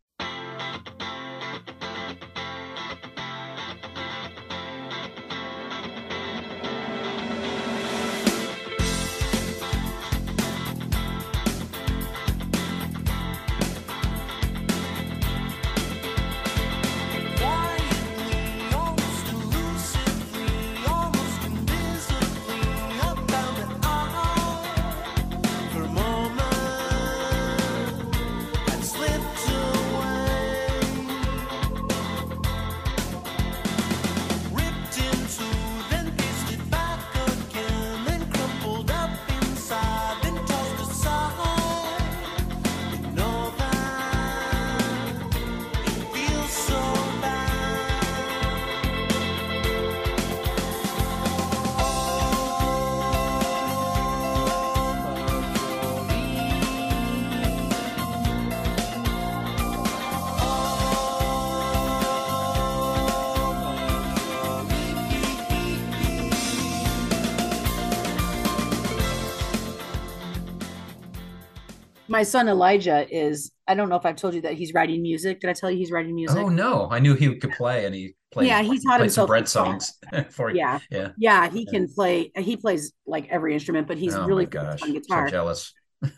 [72.13, 73.51] My son Elijah is.
[73.67, 75.41] I don't know if I've told you that he's writing music.
[75.41, 76.37] Did I tell you he's writing music?
[76.37, 78.47] Oh no, I knew he could play, and he played.
[78.47, 79.65] Yeah, he taught some himself bread guitar.
[79.65, 79.93] songs
[80.29, 80.57] for you.
[80.57, 81.09] yeah, yeah.
[81.17, 81.49] yeah.
[81.49, 82.31] He can play.
[82.37, 85.73] He plays like every instrument, but he's oh really gosh, on so jealous.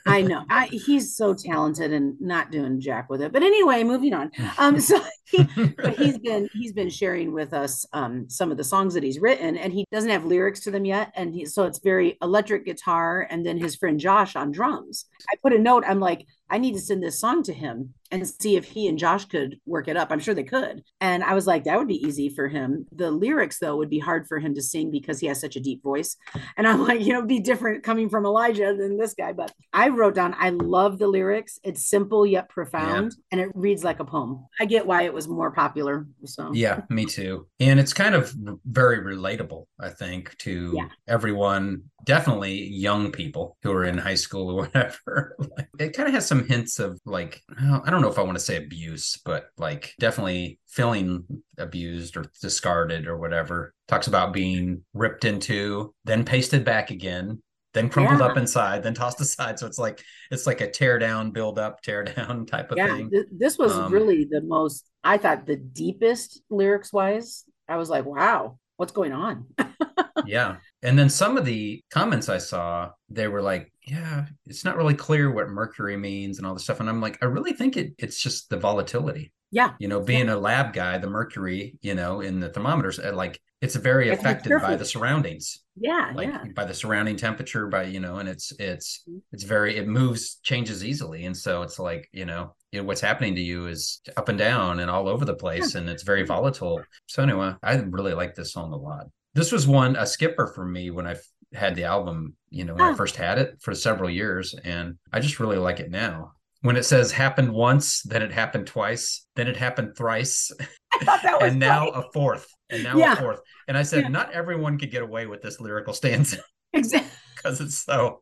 [0.05, 0.43] I know.
[0.49, 3.31] I, he's so talented and not doing jack with it.
[3.31, 4.31] But anyway, moving on.
[4.57, 5.43] Um, so he,
[5.77, 9.19] but he's been he's been sharing with us um some of the songs that he's
[9.19, 11.11] written, and he doesn't have lyrics to them yet.
[11.15, 15.05] And he, so it's very electric guitar, and then his friend Josh on drums.
[15.31, 15.83] I put a note.
[15.87, 18.97] I'm like, I need to send this song to him and see if he and
[18.97, 20.11] Josh could work it up.
[20.11, 20.83] I'm sure they could.
[21.01, 22.85] And I was like, that would be easy for him.
[22.91, 25.59] The lyrics though would be hard for him to sing because he has such a
[25.59, 26.15] deep voice.
[26.57, 29.33] And I'm like, you know, it'd be different coming from Elijah than this guy.
[29.33, 31.59] But I wrote down, I love the lyrics.
[31.63, 34.45] It's simple yet profound, and it reads like a poem.
[34.59, 36.07] I get why it was more popular.
[36.23, 37.47] So Yeah, me too.
[37.59, 38.33] And it's kind of
[38.65, 40.87] very relatable, I think, to Yeah.
[41.07, 45.35] everyone, definitely young people who are in high school or whatever.
[45.79, 48.43] It kind of has some hints of like, I don't know if I want to
[48.43, 51.25] say abuse, but like definitely feeling
[51.57, 53.73] abused or discarded or whatever.
[53.87, 57.41] Talks about being ripped into, then pasted back again.
[57.73, 58.27] Then crumpled Yeah.
[58.27, 59.59] up inside, then tossed aside.
[59.59, 60.01] So it's like
[60.31, 63.09] it's like a tear down, build up, tear down type of yeah, thing.
[63.09, 64.89] th- this was Um, really the most.
[65.03, 67.43] I thought the deepest lyrics wise.
[67.67, 69.47] I was like, wow, what's going on?
[70.25, 70.57] yeah.
[70.81, 74.95] And then some of the comments I saw, they were like, yeah, it's not really
[74.95, 76.79] clear what mercury means and all this stuff.
[76.79, 79.31] And I'm like, I really think it it's just the volatility.
[79.51, 83.13] yeah, You know, being a lab guy, the mercury, you know, in the thermometers, uh,
[83.13, 86.43] like it's very be affected by the surroundings, yeah, like yeah.
[86.55, 89.21] by the surrounding temperature, by you know, and it's it's Mhm.
[89.31, 91.25] it's very it moves, changes easily.
[91.25, 94.37] And so it's like, you know, you know, what's happening to you is up and
[94.37, 96.81] down and all over the place and it's very volatile.
[97.07, 99.07] So anyway, I really like this song a lot.
[99.33, 101.15] This was one a skipper for me when I
[101.53, 102.95] had the album, you know, when I Oh.
[102.95, 106.33] first had it for several years and I just really like it now.
[106.61, 110.51] When it says happened once, then it happened twice, then it happened thrice,
[110.93, 112.05] I thought that was and now funny.
[112.07, 113.13] a fourth, and now Yeah.
[113.13, 113.41] a fourth.
[113.67, 114.07] And I said, Yeah.
[114.09, 116.37] not everyone could get away with this lyrical stanza
[116.73, 117.09] exactly.
[117.35, 118.21] because it's so.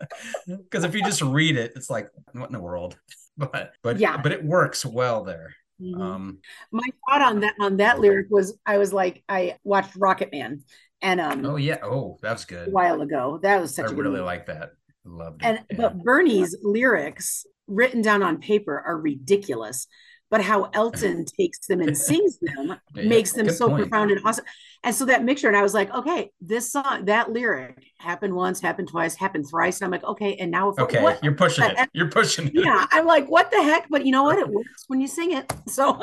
[0.46, 2.96] Because if you just read it, it's like, what in the world?
[3.36, 4.16] But but Yeah.
[4.16, 5.54] but it works well there.
[5.80, 6.00] Mhm.
[6.00, 6.38] Um,
[6.70, 10.62] my thought on that on that lyric was I was like I watched Rocket Man
[11.04, 11.78] and um Oh yeah.
[11.84, 13.38] Oh, that's good a while ago.
[13.42, 14.24] That was such a good really movie.
[14.24, 14.70] like that.
[15.04, 15.46] Loved it.
[15.46, 15.76] and yeah.
[15.76, 19.86] but Bernie's lyrics written down on paper are ridiculous.
[20.30, 23.82] But how Elton takes them and sings them Yeah, makes them so point.
[23.82, 24.44] profound and awesome.
[24.82, 28.60] And so that mixture, and I was like, okay, this song, that lyric happened once,
[28.60, 29.80] happened twice, happened thrice.
[29.80, 31.22] And I'm like, okay, and now if Okay, what?
[31.22, 31.88] you're pushing it.
[31.94, 32.52] You're pushing it.
[32.54, 33.86] Yeah, I'm like, what the heck?
[33.90, 34.38] But you know what?
[34.38, 35.52] It works when you sing it.
[35.68, 36.02] So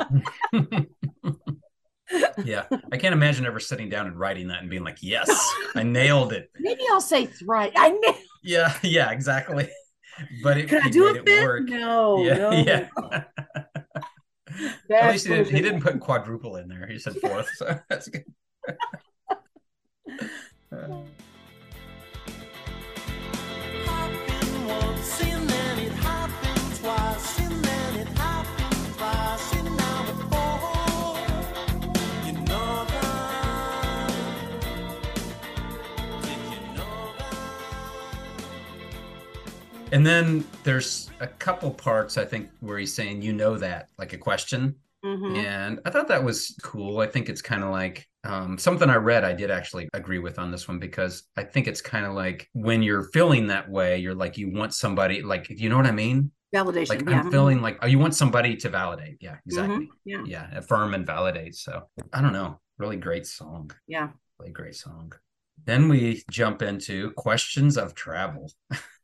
[2.44, 2.64] yeah.
[2.90, 5.28] I can't imagine ever sitting down and writing that and being like, yes,
[5.74, 6.50] I nailed it.
[6.58, 7.72] maybe I'll say thrice.
[7.76, 8.14] I know.
[8.42, 9.68] Yeah, yeah, exactly.
[10.42, 11.68] But it, Can I do a fifth?
[11.68, 12.50] No, yeah, no.
[12.50, 12.88] yeah.
[14.90, 16.86] At least he didn't, he didn't put quadruple in there.
[16.86, 18.24] He said fourth, so that's good.
[20.70, 21.06] Happened
[39.92, 44.12] And then there's a couple parts I think where he's saying, "You know that," like
[44.14, 44.74] a question,
[45.04, 45.36] Mhm.
[45.36, 47.00] and I thought that was cool.
[47.00, 49.24] I think it's kind of like um, something I read.
[49.24, 52.48] I did actually agree with on this one because I think it's kind of like
[52.52, 55.90] when you're feeling that way, you're like you want somebody, like you know what I
[55.92, 56.30] mean?
[56.54, 56.88] Validation.
[56.90, 57.20] Like yeah.
[57.20, 59.16] I'm feeling like oh, you want somebody to validate.
[59.20, 59.40] Yeah, Mhm.
[59.46, 59.90] exactly.
[60.04, 60.22] Yeah.
[60.24, 61.56] Yeah, affirm and validate.
[61.56, 62.60] So I don't know.
[62.78, 63.72] Really great song.
[63.88, 64.10] Yeah.
[64.38, 65.12] Really great song.
[65.64, 68.52] Then we jump into questions of travel.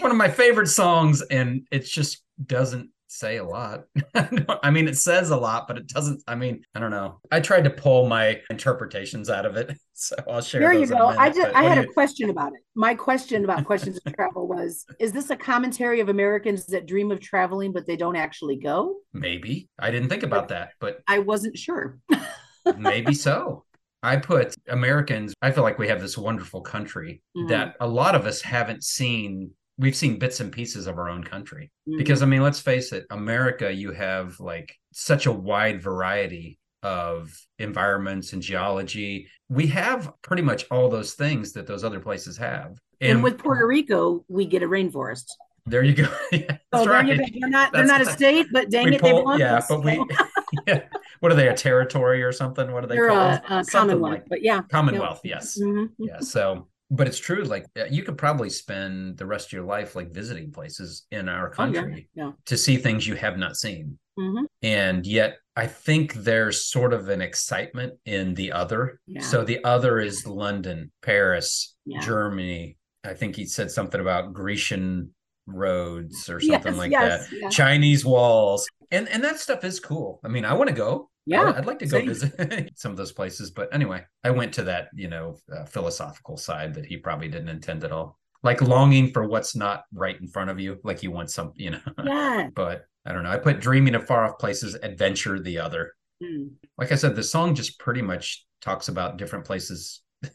[0.00, 3.84] one of my favorite songs and it just doesn't say a lot
[4.62, 7.38] i mean it says a lot but it doesn't i mean i don't know i
[7.40, 10.96] tried to pull my interpretations out of it so i'll share There you those in
[10.96, 11.06] a go.
[11.06, 12.58] I just I had a you- question about it.
[12.74, 17.10] My question about questions of travel was: Is this a commentary of Americans that dream
[17.10, 18.96] of traveling but they don't actually go?
[19.14, 21.98] maybe i didn't think about that but I wasn't sure.
[22.76, 23.64] maybe so
[24.12, 27.48] i put americans i feel like we have this wonderful country Mhm.
[27.52, 31.22] that a lot of us haven't seen we've seen bits and pieces of our own
[31.34, 31.98] country Mhm.
[31.98, 37.18] because i mean let's face it america you have like such a wide variety of
[37.58, 39.12] environments and geology
[39.48, 43.66] we have pretty much all those things that those other places have and, with Puerto
[43.66, 45.26] Rico, we get a rainforest.
[45.66, 46.40] there you go yeah,
[46.72, 47.40] So that's there you right go.
[47.40, 49.38] They're not they're not a state, but dang We it, they pull- belong.
[49.40, 49.92] yeah but we
[50.66, 50.82] yeah
[51.20, 54.12] what are they a territory or something what are they they're called a, commonwealth.
[54.12, 55.88] like- but yeah, commonwealth yes Mhm.
[55.98, 59.96] yeah so but it's true like you could probably spend the rest of your life
[59.96, 62.32] like visiting places in our Oh, yeah, country yeah.
[62.46, 64.44] to see things you have not seen Mhm.
[64.62, 69.20] and yet i think there's sort of an excitement in the other Yeah.
[69.20, 75.12] so the other is london paris germany i think he said something about grecian
[75.46, 77.48] roads or something Yes, like yes, that yeah.
[77.50, 81.52] chinese walls and and that stuff is cool i mean i want to go Yeah,
[81.56, 82.06] I'd like to go same.
[82.08, 83.50] visit some of those places.
[83.50, 87.48] But anyway, I went to that, you know, uh, philosophical side that he probably didn't
[87.48, 88.16] intend at all.
[88.44, 91.70] Like longing for what's not right in front of you, like you want some, you
[91.72, 91.80] know.
[92.04, 92.48] Yeah.
[92.54, 93.30] but I don't know.
[93.34, 95.94] I put dreaming of far off places, adventure the other.
[96.22, 96.50] Mm.
[96.78, 100.02] Like I said, the song just pretty much talks about different places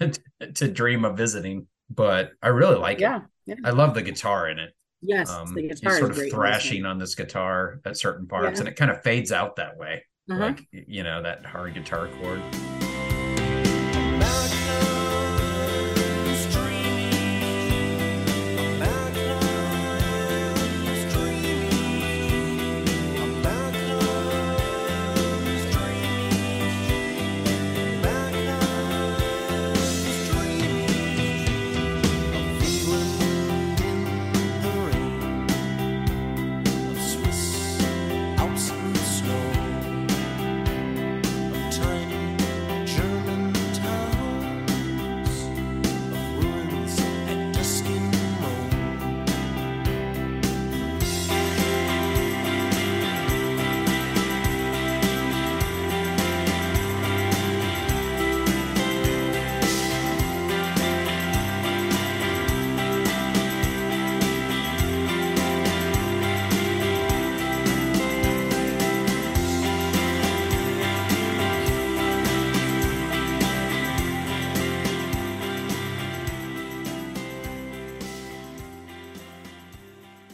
[0.56, 1.68] to dream of visiting.
[1.90, 3.20] But I really like Yeah.
[3.20, 3.24] it.
[3.46, 3.56] Yeah.
[3.64, 4.72] I love the guitar in it.
[5.02, 5.30] Yes.
[5.30, 6.18] Um, the he's sort of great.
[6.18, 8.60] in this thrashing on this guitar at certain parts, Yeah.
[8.62, 10.40] and it kind of fades out that way Uh-huh.
[10.40, 12.42] like you know that hard guitar chord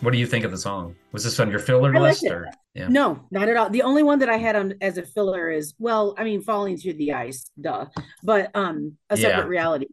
[0.07, 2.49] what do you think of the song was this on your filler I list or
[2.73, 3.69] yeah No, not at all.
[3.69, 6.77] The only one that I had on as a filler is well, I mean, falling
[6.77, 7.87] through the ice, duh.
[8.23, 9.49] But um, a separate Yeah.
[9.49, 9.87] reality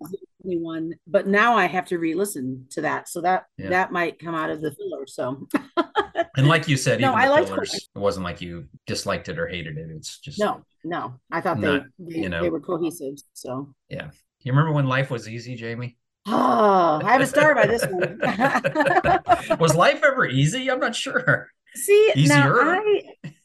[0.44, 0.94] only one.
[1.08, 3.70] But now I have to re-listen to that, so that Yeah.
[3.70, 5.04] that might come out of the filler.
[5.08, 5.48] So
[6.36, 7.88] and like you said No, even I liked fillers Courtney.
[7.96, 11.58] it wasn't like you disliked it or hated it it's just no, no, I thought
[11.58, 12.42] Not, they they, you know.
[12.42, 13.16] they were cohesive.
[13.32, 14.10] So yeah,
[14.42, 15.96] You remember when life was easy, Jamie?
[16.26, 19.58] Oh, I have a started by this one.
[19.58, 20.70] was life ever easy?
[20.70, 21.48] I'm not sure.
[21.74, 23.02] See, now I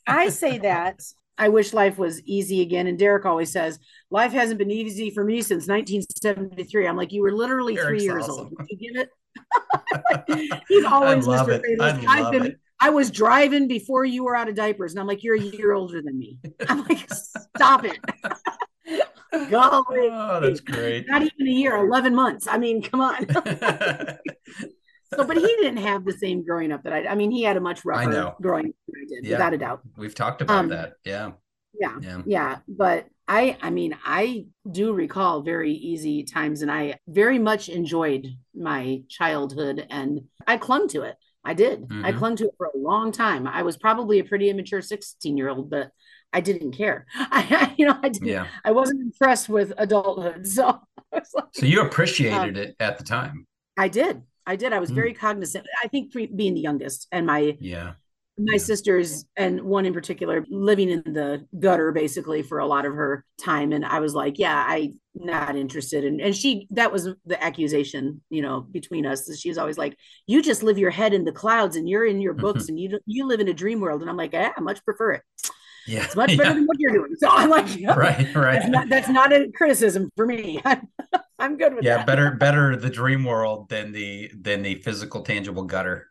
[0.08, 1.02] I say that
[1.40, 2.86] I wish life was easy again.
[2.88, 3.80] And Derek always says,
[4.12, 6.86] life hasn't been easy for me since 1973.
[6.86, 8.54] I'm like, you were literally Derek's three years awesome.
[8.58, 8.68] old.
[8.68, 9.08] Did you get
[10.28, 10.64] it?
[10.68, 11.62] He's always Mr.
[11.64, 12.06] Famous.
[12.08, 12.60] I've been it.
[12.82, 14.94] I was driving before you were out of diapers.
[14.94, 16.38] And I'm like, you're a year older than me.
[16.68, 17.98] I'm like, stop it.
[19.50, 20.10] Golly.
[20.12, 21.08] Oh, that's great.
[21.08, 22.48] Not even a year, 11 months.
[22.48, 23.26] I mean, come on.
[25.16, 27.08] So, but he didn't have the same growing up that I.
[27.08, 28.36] I mean, he had a much rougher know.
[28.40, 29.32] growing up than I did, Yeah.
[29.38, 29.82] without a doubt.
[29.98, 30.94] We've talked about Um, that.
[31.04, 31.32] Yeah.
[31.74, 32.22] Yeah, Yeah.
[32.28, 32.58] yeah.
[32.68, 38.28] But I, I mean, I do recall very easy times, and I very much enjoyed
[38.56, 41.16] my childhood, and I clung to it.
[41.44, 41.86] I did.
[41.90, 42.18] I Mhm.
[42.20, 43.48] clung to it for a long time.
[43.48, 45.90] I was probably a pretty immature sixteen-year-old, but
[46.34, 47.06] I didn't care.
[47.16, 48.28] I, you know, I didn't.
[48.28, 48.48] Yeah.
[48.64, 52.98] I wasn't impressed with adulthood, so I was like, So you appreciated Um, it at
[52.98, 53.46] the time.
[53.78, 54.24] I did.
[54.46, 54.74] I did.
[54.74, 54.96] I was Mm.
[54.96, 55.68] very cognizant.
[55.84, 57.94] I think being the youngest and my Yeah.
[58.38, 58.58] my Yeah.
[58.58, 63.26] sisters and one in particular living in the gutter basically for a lot of her
[63.38, 67.44] time and i was like yeah i not interested And, and she that was the
[67.44, 71.34] accusation you know between us She's always like you just live your head in the
[71.34, 74.10] clouds and you're in your books and you you live in a dream world and
[74.10, 75.24] i'm like yeah, i much prefer it
[75.88, 76.04] Yeah.
[76.06, 76.54] it's much better Yeah.
[76.54, 78.18] than what you're doing so i'm like yeah, Right.
[78.18, 78.70] that's Right.
[78.70, 80.88] not, that's not a criticism for me i'm,
[81.40, 81.98] I'm good with Yeah.
[81.98, 86.10] that Better, better the dream world than the than the physical, tangible gutter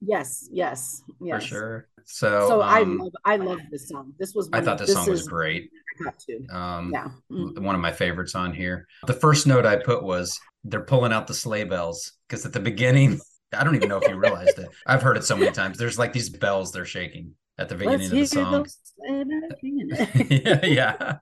[0.00, 1.88] yes yes yes for sure.
[2.06, 4.94] So, so i um, love i love this song this was I thought of- this
[4.94, 5.70] song was great.
[6.00, 6.44] my top two.
[6.54, 7.58] Um, yeah Mm.
[7.60, 8.86] one of my favorites on here.
[9.06, 12.60] The first note I put was they're pulling out the sleigh bells because at the
[12.60, 13.20] beginning,
[13.56, 14.68] I don't even know if you realized it.
[14.86, 15.78] I've heard it so many times.
[15.78, 18.52] There's like these bells they're shaking at the beginning Let's of the song.
[18.52, 19.90] those sleigh bells ringing.
[20.30, 21.18] yeah, yeah,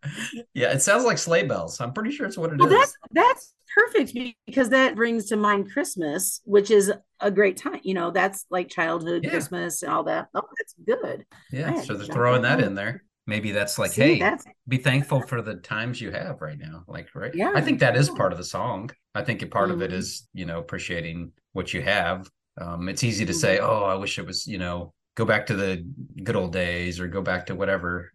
[0.54, 0.72] yeah.
[0.72, 1.80] It sounds like sleigh bells.
[1.80, 2.60] I'm pretty sure it's what it is.
[2.60, 4.16] well, that's that's perfect
[4.46, 7.80] because that brings to mind Christmas, which is a great time.
[7.82, 9.30] You know, that's like childhood Yeah.
[9.30, 10.28] Christmas and all that.
[10.34, 11.26] Oh, that's good.
[11.50, 11.72] yeah.
[11.72, 13.04] I So they're throwing that in there.
[13.26, 16.82] Maybe that's like, See, hey, that's be thankful for the times you have right now.
[16.88, 17.32] Like, right?
[17.34, 18.90] Yeah, I think that is part of the song.
[19.14, 19.94] I think a part of it Mhm.
[19.94, 22.28] is, you know, appreciating what you have.
[22.60, 23.62] Um, it's easy to say, Mhm.
[23.62, 25.84] oh, I wish it was, you know, go back to the
[26.22, 28.12] good old days or go back to whatever.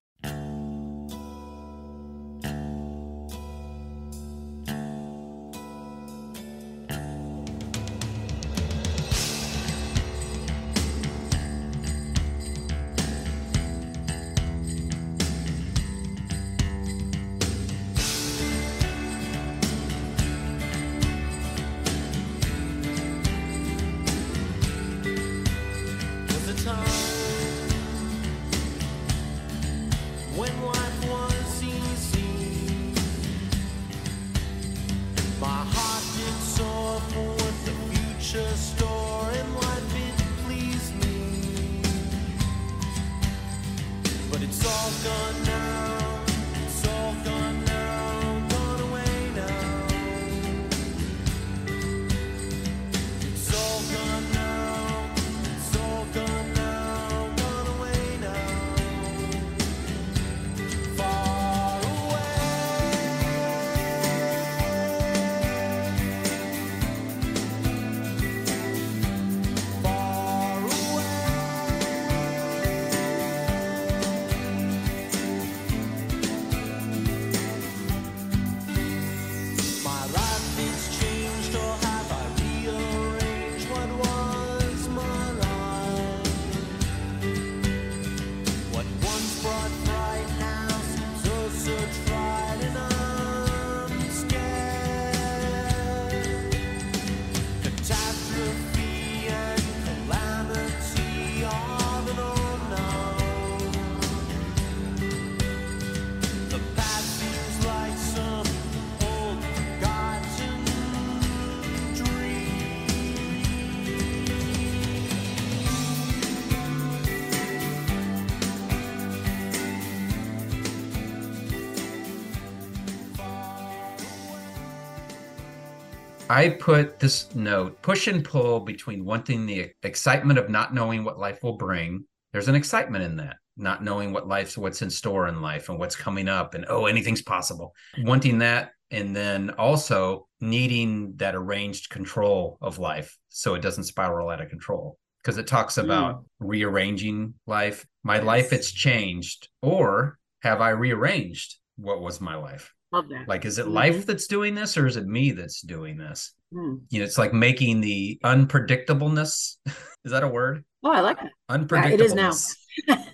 [126.38, 131.18] I put this note push and pull between wanting the excitement of not knowing what
[131.18, 132.06] life will bring.
[132.32, 135.80] There's an excitement in that, not knowing what life's what's in store in life and
[135.80, 137.74] what's coming up, and oh, anything's possible.
[138.04, 144.30] Wanting that, and then also needing that arranged control of life so it doesn't spiral
[144.30, 145.00] out of control.
[145.24, 146.24] Because it talks about mm.
[146.38, 147.84] rearranging life.
[148.04, 152.76] My life, it's changed, or have I rearranged what was my life?
[152.92, 153.28] Love that.
[153.28, 153.74] Like, is it Mhm.
[153.74, 156.34] life that's doing this or is it me that's doing this?
[156.54, 156.76] Hmm.
[156.90, 159.58] You know, it's like making the unpredictableness.
[160.06, 160.64] is that a word?
[160.84, 161.32] Oh, I like it.
[161.50, 161.94] Unpredictableness.
[161.94, 162.32] it is now.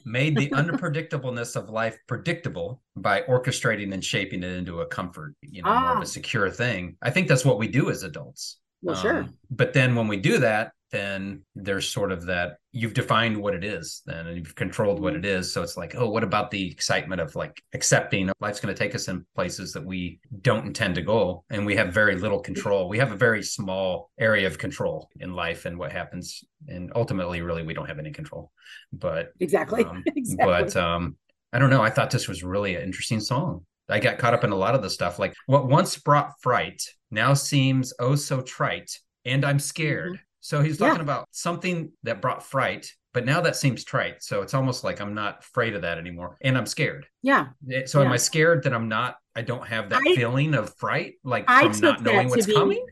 [0.06, 5.62] made the unpredictableness of life predictable by orchestrating and shaping it into a comfort, you
[5.64, 6.02] know, more of Ah.
[6.02, 6.98] a secure thing.
[7.02, 8.60] I think that's what we do as adults.
[8.82, 9.20] Well, sure.
[9.24, 13.54] Um, but then when we do that, then there's sort of that you've defined what
[13.54, 15.26] it is then and you've controlled what Mm-hmm.
[15.26, 15.52] it is.
[15.52, 18.96] So it's like, oh, what about the excitement of like accepting life's going to take
[18.96, 22.88] us in places that we don't intend to go and we have very little control.
[22.88, 26.44] We have a very small area of control in life and what happens.
[26.70, 28.52] And ultimately, really, we don't have any control.
[28.94, 29.84] But Exactly.
[29.84, 30.46] um, exactly.
[30.46, 31.18] but um
[31.52, 34.44] i don't know i thought this was really an interesting song i got caught up
[34.44, 36.82] in a lot of the stuff like what once brought fright
[37.12, 38.90] now seems oh so trite
[39.26, 40.84] and i'm scared so he's Mm-hmm.
[40.84, 40.90] Yeah.
[40.90, 45.00] talking about something that brought fright but now that seems trite so it's almost like
[45.02, 47.48] i'm not afraid of that anymore and i'm scared yeah.
[47.72, 50.76] Eh, so am i scared that i'm not i don't have that I- feeling of
[50.76, 52.86] fright like I from not knowing what's be coming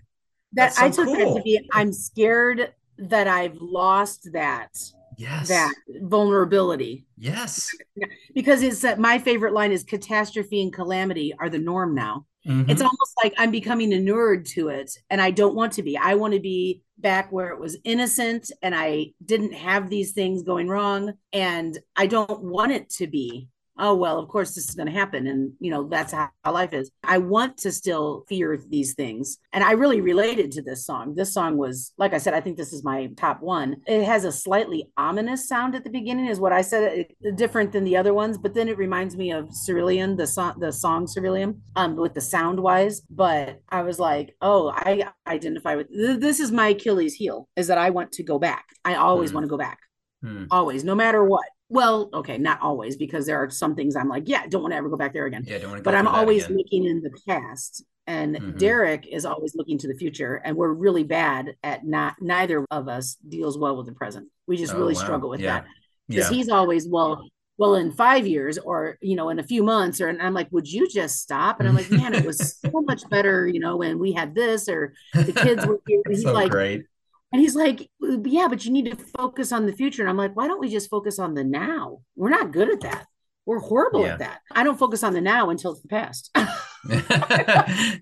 [0.53, 4.71] that so I took that to be I'm scared that I've lost that
[5.17, 7.69] yes that vulnerability yes
[8.35, 12.25] because it's that my favorite line is catastrophe and calamity are the norm now.
[12.47, 12.69] Mhm.
[12.69, 15.97] It's almost like I'm becoming inured to it and I don't want to be.
[15.97, 20.41] I want to be back where it was innocent and I didn't have these things
[20.41, 23.47] going wrong and I don't want it to be.
[23.77, 26.51] Oh well, of course this is going to happen and you know that's how, how
[26.51, 26.91] life is.
[27.03, 29.37] I want to still fear these things.
[29.53, 31.15] And I really related to this song.
[31.15, 33.77] This song was like I said I think this is my top 1.
[33.87, 37.71] It has a slightly ominous sound at the beginning is what I said it, different
[37.71, 41.07] than the other ones, but then it reminds me of Cerulean, the song the song
[41.07, 46.19] Cerulean um with the sound wise, but I was like, "Oh, I identify with th-
[46.19, 48.65] this is my Achilles heel is that I want to go back.
[48.85, 49.35] I always Hmm.
[49.35, 49.79] want to go back.
[50.23, 50.45] Hmm.
[50.51, 51.45] Always, no matter what.
[51.71, 54.77] Well, okay, not always because there are some things I'm like, yeah, don't want to
[54.77, 55.45] ever go back there again.
[55.47, 58.57] yeah don't want to But I'm always looking in the past and Mhm.
[58.57, 62.89] Derek is always looking to the future and we're really bad at not neither of
[62.89, 64.27] us deals well with the present.
[64.47, 64.99] We just Oh, really wow.
[64.99, 65.61] struggle with Yeah.
[65.61, 65.65] that
[66.09, 67.23] because yeah he's always well
[67.57, 70.47] well in five years or you know in a few months or and i'm like
[70.51, 73.77] would you just stop and i'm like man it was so much better you know
[73.77, 76.85] when we had this or the kids were here and he's so like great
[77.31, 77.89] and he's like
[78.25, 80.69] yeah but you need to focus on the future and i'm like why don't we
[80.69, 83.05] just focus on the now we're not good at that
[83.45, 84.13] we're horrible Yeah.
[84.13, 86.31] at that i don't focus on the now until it's the past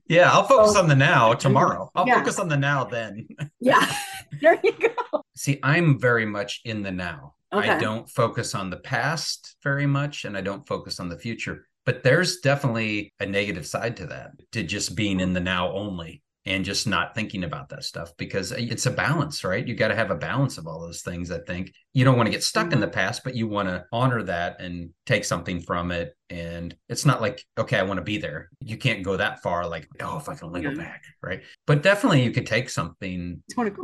[0.07, 1.91] yeah, I'll focus on the now tomorrow.
[1.93, 2.19] I'll Yeah.
[2.19, 3.27] focus on the now then.
[3.59, 3.85] yeah
[4.41, 7.33] there you go See, I'm very much in the now.
[7.51, 11.65] I don't focus on the past very much and I don't focus on the future.
[11.85, 16.21] But there's definitely a negative side to that, to just being in the now only
[16.45, 19.67] and just not thinking about that stuff because eh, it's a balance, right?
[19.67, 21.31] You got to have a balance of all those things.
[21.31, 22.93] I think you don't want to get stuck in the mm-hmm.
[22.93, 26.15] past, but you want to honor that and take something from it.
[26.29, 28.49] And it's not like, okay, I want to be there.
[28.61, 30.79] You can't go that far, like, oh, if I can only go mm-hmm.
[30.79, 31.41] back, right?
[31.67, 33.43] But definitely you could take something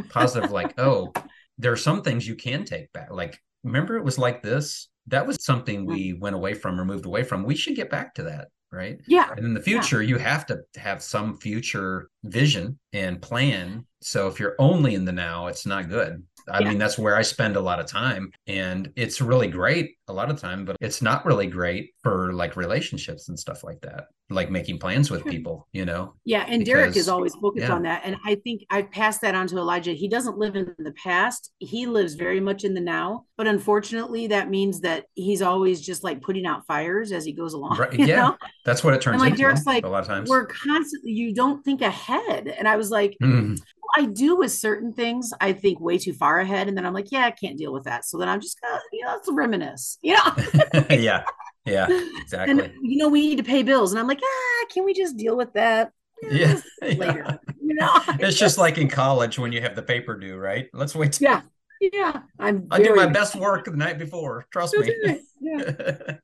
[0.10, 1.12] positive like oh
[1.58, 5.26] there are some things you can take back like remember it was like this that
[5.26, 5.94] was something mm-hmm.
[5.94, 9.00] we went away from or moved away from we should get back to that right?
[9.08, 13.86] Yeah and in the future you have to have some future vision and plan.
[14.02, 16.70] So if you're only in the now it's not good i Yeah.
[16.70, 20.30] mean that's where i spend a lot of time and it's really great a lot
[20.30, 24.50] of time but it's not really great for like relationships and stuff like that like
[24.50, 27.74] making plans with people you know Yeah, and Derek is always focused yeah.
[27.76, 28.02] on that.
[28.06, 29.92] And I think I passed that on to Elijah.
[29.94, 31.52] He doesn't live in the past.
[31.60, 33.26] He lives very much in the now.
[33.38, 37.54] But unfortunately, that means that he's always just like putting out fires as he goes
[37.54, 37.78] along.
[37.78, 38.16] Right, yeah.
[38.16, 38.38] know?
[38.66, 41.12] that's what it turns And like into Derek's like, a lot of times we're constantly
[41.12, 42.48] you don't think ahead.
[42.48, 43.62] And I was like, Mhm.
[43.98, 46.68] I do with certain things, I think way too far ahead.
[46.68, 48.06] And then I'm like, yeah, I can't deal with that.
[48.06, 49.98] So then I'm just gonna, you know, let's reminisce.
[50.02, 50.86] You know?
[50.90, 51.24] yeah
[51.66, 53.92] yeah And exactly you know, we need to pay bills.
[53.92, 55.92] And I'm like, ah, can we just deal with that?
[56.24, 57.26] yeah, Later.
[57.28, 57.38] yeah.
[57.62, 57.90] You know?
[58.20, 61.28] it's just like in college when you have the paper due right let's wait till
[61.30, 61.42] Yeah.
[61.82, 62.22] Yeah.
[62.40, 65.20] I'm i do my best work the night before trust me.
[65.42, 66.18] Yeah.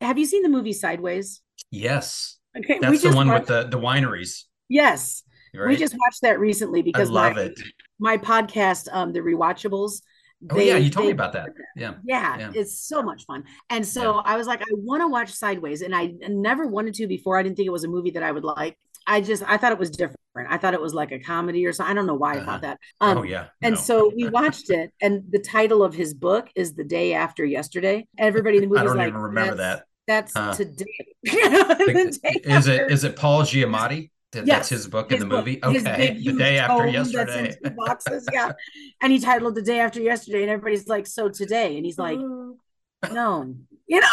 [0.00, 1.42] Have you seen the movie Sideways?
[1.70, 2.78] yes Okay.
[2.80, 5.22] that's the one watched, with the the wineries Yes.
[5.54, 7.60] Right We just watched that recently i because love my, it
[7.98, 10.02] my podcast, um, The Rewatchables.
[10.50, 12.50] oh yeah you told me about that yeah Yeah, Yeah.
[12.54, 13.44] it's so much fun.
[13.70, 17.06] And so I was like, I want to watch Sideways, and I never wanted to
[17.06, 17.38] before.
[17.38, 18.76] I didn't think it was a movie that I would like.
[19.06, 20.18] I just I thought it was different.
[20.50, 21.92] I thought it was like a comedy or something.
[21.92, 22.46] I don't know why I Uh-huh.
[22.46, 22.78] thought that.
[23.00, 23.80] Um, oh yeah And no.
[23.80, 28.06] so we watched it, and the title of his book is "The Day After Yesterday."
[28.18, 30.54] Everybody in the movie i is don't like, even remember "That's- that That's Huh.
[30.54, 31.06] today.
[31.24, 35.20] The day is it after- is it paul giamatti That- Yes, that's his book in
[35.20, 38.52] the book, movie okay the day after tome that's in yesterday boxes, yeah.
[39.00, 42.18] And he titled "The Day After Yesterday," and everybody's like, "So today," and he's like,
[43.12, 43.54] "No,
[43.86, 44.08] you know."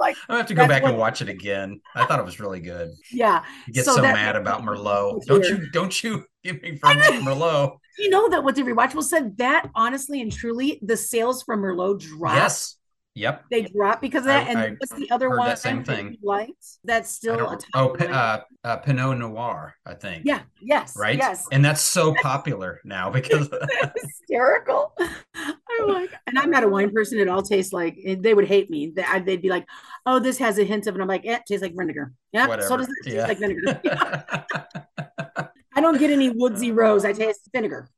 [0.00, 1.80] Like, I have to go back and watch it again.
[1.96, 2.92] I thought it was really good.
[3.10, 3.42] yeah.
[3.66, 5.24] You get So so, that- mad about Merlot.
[5.26, 7.78] Don't you don't you give me from Merlot.
[7.98, 12.00] You know that what the rewatchable said that honestly and truly, the sales from Merlot
[12.00, 12.36] dropped.
[12.36, 12.76] Yes.
[13.16, 13.44] Yep.
[13.50, 14.48] They drop because of that.
[14.48, 16.18] I- and I what's the other one that same thing.
[16.22, 16.64] liked?
[16.82, 20.24] That's still a oh, P- uh, uh, Pinot Noir, I think.
[20.26, 20.40] yeah.
[20.60, 20.96] Yes.
[20.96, 21.16] Right.
[21.16, 21.46] Yes.
[21.52, 23.48] And that's so popular now because
[24.02, 24.92] hysterical.
[24.98, 27.18] I'm like, and I'm not a wine person.
[27.18, 28.92] It all tastes like they would hate me.
[28.94, 29.66] They, I'd- be like,
[30.06, 32.46] "Oh, this has a hint of," and I'm like, "Eh, it tastes like vinegar." Yeah,
[32.48, 32.68] whatever.
[32.68, 33.26] so does it taste yeah.
[33.26, 33.80] like vinegar.
[35.76, 37.04] I don't get any woodsy rose.
[37.04, 37.88] I taste vinegar.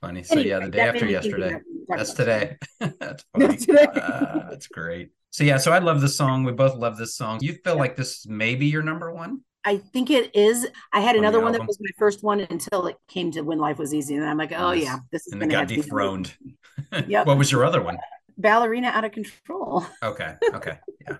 [0.00, 0.22] Funny.
[0.22, 1.50] So yeah, the day after made me think of yesterday.
[1.50, 2.56] that when we talked That's today.
[3.00, 3.46] that's funny.
[3.46, 3.86] That's today.
[3.94, 5.10] Uh, that's great.
[5.30, 6.44] So yeah, so I love this song.
[6.44, 7.38] We both love this song.
[7.42, 9.42] You feel like this may be your number one?
[9.64, 10.66] I think it is.
[10.92, 13.58] I had On another one that was my first one until it came to When
[13.58, 14.84] Life Was Easy, and I'm like, oh Nice.
[14.84, 16.34] yeah, this is And it got have be number dethroned.
[17.06, 17.26] Yep.
[17.26, 17.98] what was your other one?
[18.38, 19.84] Ballerina out of control.
[20.02, 20.36] Okay.
[20.54, 20.78] Okay.
[21.02, 21.16] Yeah.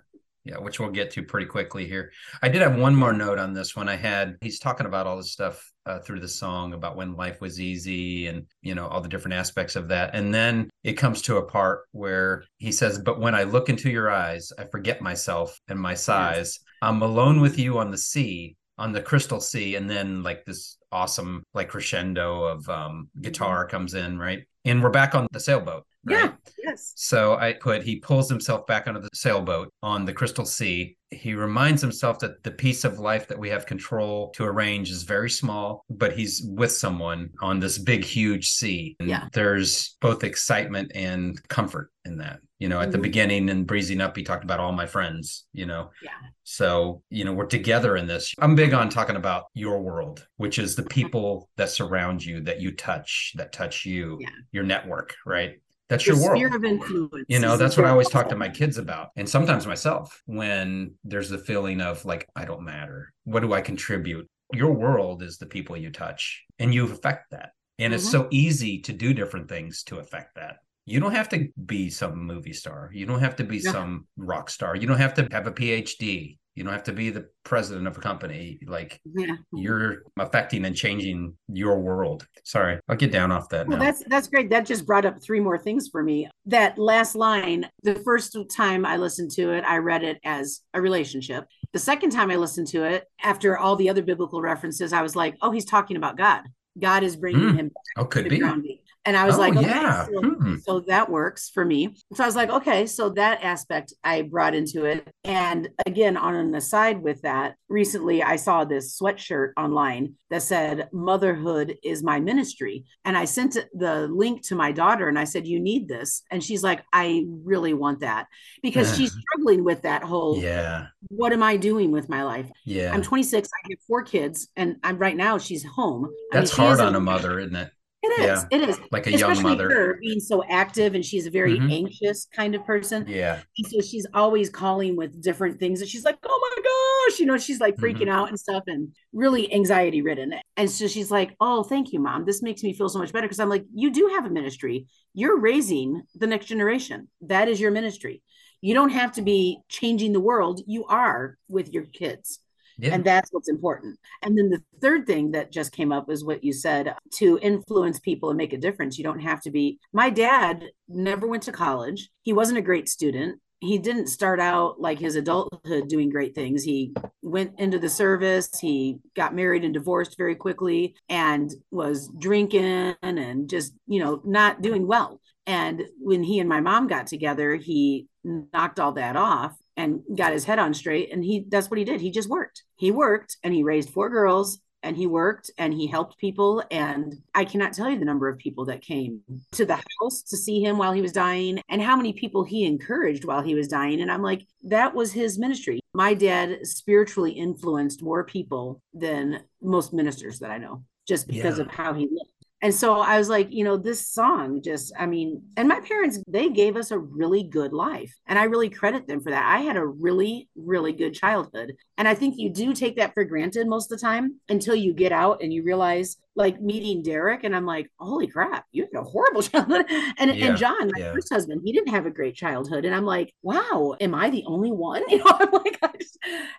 [0.48, 2.10] Yeah, which we'll get to pretty quickly here.
[2.40, 3.86] I did have one more note on this one.
[3.86, 7.38] I had he's talking about all this stuff uh, through the song about when life
[7.42, 10.14] was easy and you know all the different aspects of that.
[10.14, 13.90] And then it comes to a part where he says, "But when I look into
[13.90, 16.60] your eyes, I forget myself and my size.
[16.80, 20.78] I'm alone with you on the sea, on the crystal sea." And then like this
[20.90, 24.44] awesome like crescendo of um, guitar comes in, right?
[24.68, 26.26] And we're back on the sailboat, right?
[26.26, 26.32] Yeah.
[26.62, 26.92] Yes.
[26.96, 30.96] So I put he pulls himself back onto the sailboat on the Crystal Sea.
[31.10, 35.04] He reminds himself that the piece of life that we have control to arrange is
[35.04, 38.96] very small, but he's with someone on this big, huge sea.
[39.00, 39.28] And Yeah.
[39.32, 42.40] there's both excitement and comfort in that.
[42.58, 43.02] You know, at the Mhm.
[43.02, 45.90] beginning and breezing up, he talked about all my friends, you know.
[46.02, 46.10] Yeah.
[46.42, 48.34] So, you know, we're together in this.
[48.38, 52.60] I'm big on talking about your world, which is the people that surround you, that
[52.60, 54.30] you touch, that touch you, Yeah.
[54.50, 55.60] your network, right?
[55.88, 57.24] That's Your your world of influence.
[57.28, 60.92] you know that's what i always talk to my kids about and sometimes myself when
[61.02, 65.38] there's the feeling of like i don't matter what do i contribute your world is
[65.38, 68.10] the people you touch and you affect that and it's Mhm.
[68.10, 70.56] so easy to do different things to affect that
[70.88, 73.72] you don't have to be some movie star you don't have to be Yeah.
[73.72, 77.10] some rock star you don't have to have a phd you don't have to be
[77.10, 79.36] the president of a company like Yeah.
[79.52, 84.02] you're affecting and changing your world sorry i'll get down off that Well, now that's
[84.08, 84.50] that's great.
[84.50, 86.28] That just brought up three more things for me.
[86.46, 90.80] That last line, the first time I listened to it, I read it as a
[90.80, 91.44] relationship.
[91.72, 95.14] The second time I listened to it, after all the other biblical references, I was
[95.14, 96.42] like, "Oh, he's talking about God.
[96.78, 97.56] God is bringing Hmm.
[97.56, 98.77] him oh could be grounding."
[99.08, 100.04] And I was Oh, like, okay, yeah.
[100.04, 100.56] so, Hmm.
[100.66, 101.96] so that works for me.
[102.12, 105.08] So I was like, okay, so that aspect I brought into it.
[105.24, 110.88] And again, on an aside with that, recently I saw this sweatshirt online that said,
[110.92, 112.84] Motherhood is my ministry.
[113.06, 116.22] And I sent the link to my daughter and I said, You need this.
[116.30, 118.26] And she's like, I really want that
[118.62, 122.50] because she's struggling with that whole, yeah what am I doing with my life?
[122.66, 126.04] yeah I'm 26, I have four kids, and I'm right now she's home.
[126.04, 127.70] I mean, That's hard on a mother, isn't it?
[128.10, 128.46] It is.
[128.50, 128.58] Yeah.
[128.58, 128.80] It is.
[128.90, 129.68] Like a young Especially mother.
[129.70, 131.72] her being so active and she's a very Mhm.
[131.72, 133.04] anxious kind of person.
[133.08, 133.40] Yeah.
[133.56, 135.80] And so she's always calling with different things.
[135.80, 138.08] And she's like, oh my gosh, you know, she's like freaking Mm-hmm.
[138.10, 140.34] out and stuff and really anxiety ridden.
[140.56, 142.24] And so she's like, oh, thank you, mom.
[142.24, 143.28] This makes me feel so much better.
[143.28, 144.86] Cause I'm like, you do have a ministry.
[145.14, 147.08] You're raising the next generation.
[147.22, 148.22] That is your ministry.
[148.60, 150.60] You don't have to be changing the world.
[150.66, 152.40] You are with your kids.
[152.78, 152.94] Yeah.
[152.94, 153.98] And that's what's important.
[154.22, 157.98] And then the third thing that just came up is what you said to influence
[157.98, 158.96] people and make a difference.
[158.96, 159.80] You don't have to be.
[159.92, 162.08] My dad never went to college.
[162.22, 163.40] He wasn't a great student.
[163.60, 166.62] He didn't start out like his adulthood doing great things.
[166.62, 168.48] He went into the service.
[168.60, 174.62] He got married and divorced very quickly and was drinking and just, you know, not
[174.62, 175.20] doing well.
[175.48, 180.32] And when he and my mom got together, he knocked all that off and got
[180.32, 182.00] his head on straight and he that's what he did.
[182.02, 182.64] He just worked.
[182.76, 187.16] He worked and he raised four girls and he worked and he helped people and
[187.34, 190.62] i cannot tell you the number of people that came to the house to see
[190.62, 194.00] him while he was dying and how many people he encouraged while he was dying
[194.00, 195.80] and i'm like that was his ministry.
[195.94, 201.64] My dad spiritually influenced more people than most ministers that i know just because Yeah.
[201.64, 205.06] of how he lived and so I was like, you know, this song just, I
[205.06, 208.12] mean, and my parents, they gave us a really good life.
[208.26, 209.44] And I really credit them for that.
[209.46, 211.74] I had a really, really good childhood.
[211.98, 214.92] And I think you do take that for granted most of the time until you
[214.92, 219.00] get out and you realize, like meeting Derek, and I'm like, holy crap, you had
[219.00, 219.86] a horrible childhood.
[220.18, 221.12] And, Yeah, and John, my yeah.
[221.12, 222.84] first husband, he didn't have a great childhood.
[222.84, 225.02] And I'm like, wow, am I the only one?
[225.08, 226.18] You know, I'm like, I just,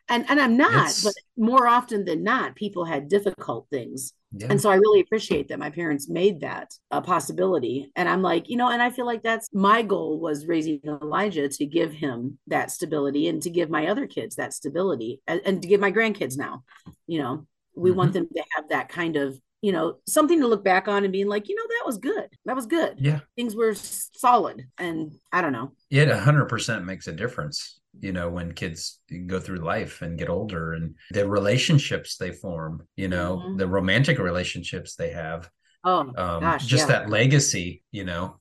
[0.09, 4.47] and, and I'm not, It's- but more often than not, people had difficult things Yeah.
[4.49, 7.91] And so I really appreciate that my parents made that a possibility.
[7.95, 11.49] And I'm like, you know, and I feel like that's my goal was raising Elijah
[11.49, 15.61] to give him that stability and to give my other kids that stability and, and
[15.61, 16.63] to give my grandkids now,
[17.07, 18.25] you know, we want mm-hmm.
[18.25, 21.27] them to have that kind of, you know, something to look back on and being
[21.27, 22.29] like, you know, that was good.
[22.45, 22.95] That was good.
[22.99, 23.19] yeah.
[23.35, 24.67] Things were solid.
[24.77, 25.71] And I don't know.
[25.89, 30.73] It 100% makes a difference, you know, when kids go through life and get older
[30.73, 33.57] and the relationships they form, you know, Mhm.
[33.57, 35.49] the romantic relationships they have,
[35.83, 36.65] Oh, um, gosh.
[36.65, 36.99] just yeah.
[36.99, 38.38] that legacy, you know.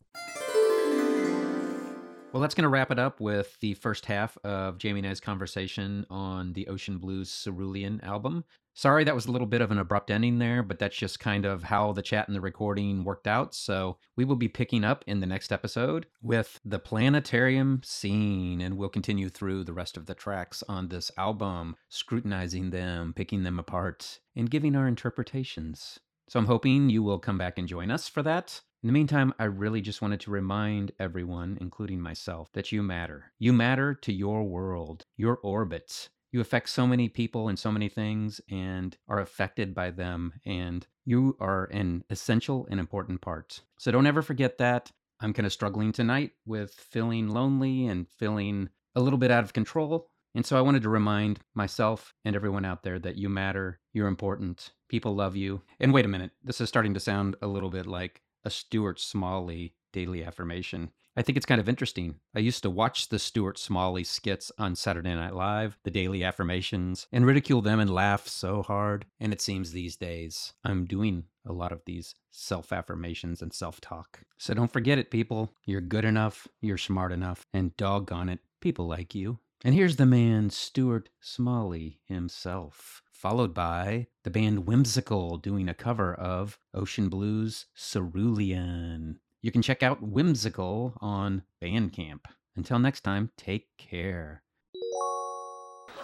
[2.32, 5.18] Well, that's going to wrap it up with the first half of Jamie and I's
[5.18, 8.44] conversation on the Ocean Blues Cerulean album.
[8.74, 11.46] Sorry, that was a little bit of an abrupt ending there, but that's just kind
[11.46, 13.54] of how the chat and the recording worked out.
[13.54, 18.76] So we will be picking up in the next episode with the planetarium scene, and
[18.76, 23.58] we'll continue through the rest of the tracks on this album, scrutinizing them, picking them
[23.58, 25.98] apart, and giving our interpretations.
[26.28, 28.60] So I'm hoping you will come back and join us for that.
[28.80, 33.32] In the meantime, I really just wanted to remind everyone, including myself, that you matter.
[33.40, 36.08] You matter to your world, your orbit.
[36.30, 40.86] You affect so many people and so many things and are affected by them, and
[41.04, 43.62] you are an essential and important part.
[43.80, 44.92] So don't ever forget that.
[45.18, 49.52] I'm kind of struggling tonight with feeling lonely and feeling a little bit out of
[49.52, 50.08] control.
[50.36, 54.06] And so I wanted to remind myself and everyone out there that you matter, you're
[54.06, 55.62] important, people love you.
[55.80, 59.00] And wait a minute, this is starting to sound a little bit like a Stuart
[59.00, 60.90] Smalley daily affirmation.
[61.16, 62.14] I think it's kind of interesting.
[62.36, 67.08] I used to watch the Stuart Smalley skits on Saturday Night Live, the daily affirmations,
[67.10, 69.04] and ridicule them and laugh so hard.
[69.18, 73.80] And it seems these days I'm doing a lot of these self affirmations and self
[73.80, 74.20] talk.
[74.36, 75.52] So don't forget it, people.
[75.64, 79.40] You're good enough, you're smart enough, and doggone it, people like you.
[79.64, 86.14] And here's the man, Stuart Smalley himself, followed by the band Whimsical doing a cover
[86.14, 89.18] of Ocean Blues Cerulean.
[89.42, 92.26] You can check out Whimsical on Bandcamp.
[92.54, 94.42] Until next time, take care.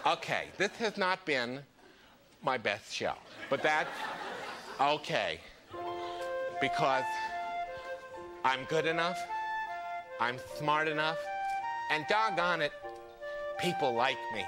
[0.05, 1.61] Okay, this has not been
[2.43, 3.15] my best show,
[3.49, 3.91] but that's
[4.81, 5.39] okay
[6.61, 7.05] because
[8.45, 9.19] I'm good enough,
[10.19, 11.19] I'm smart enough,
[11.93, 12.73] and doggone it,
[13.61, 14.45] people like me.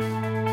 [0.00, 0.47] Thank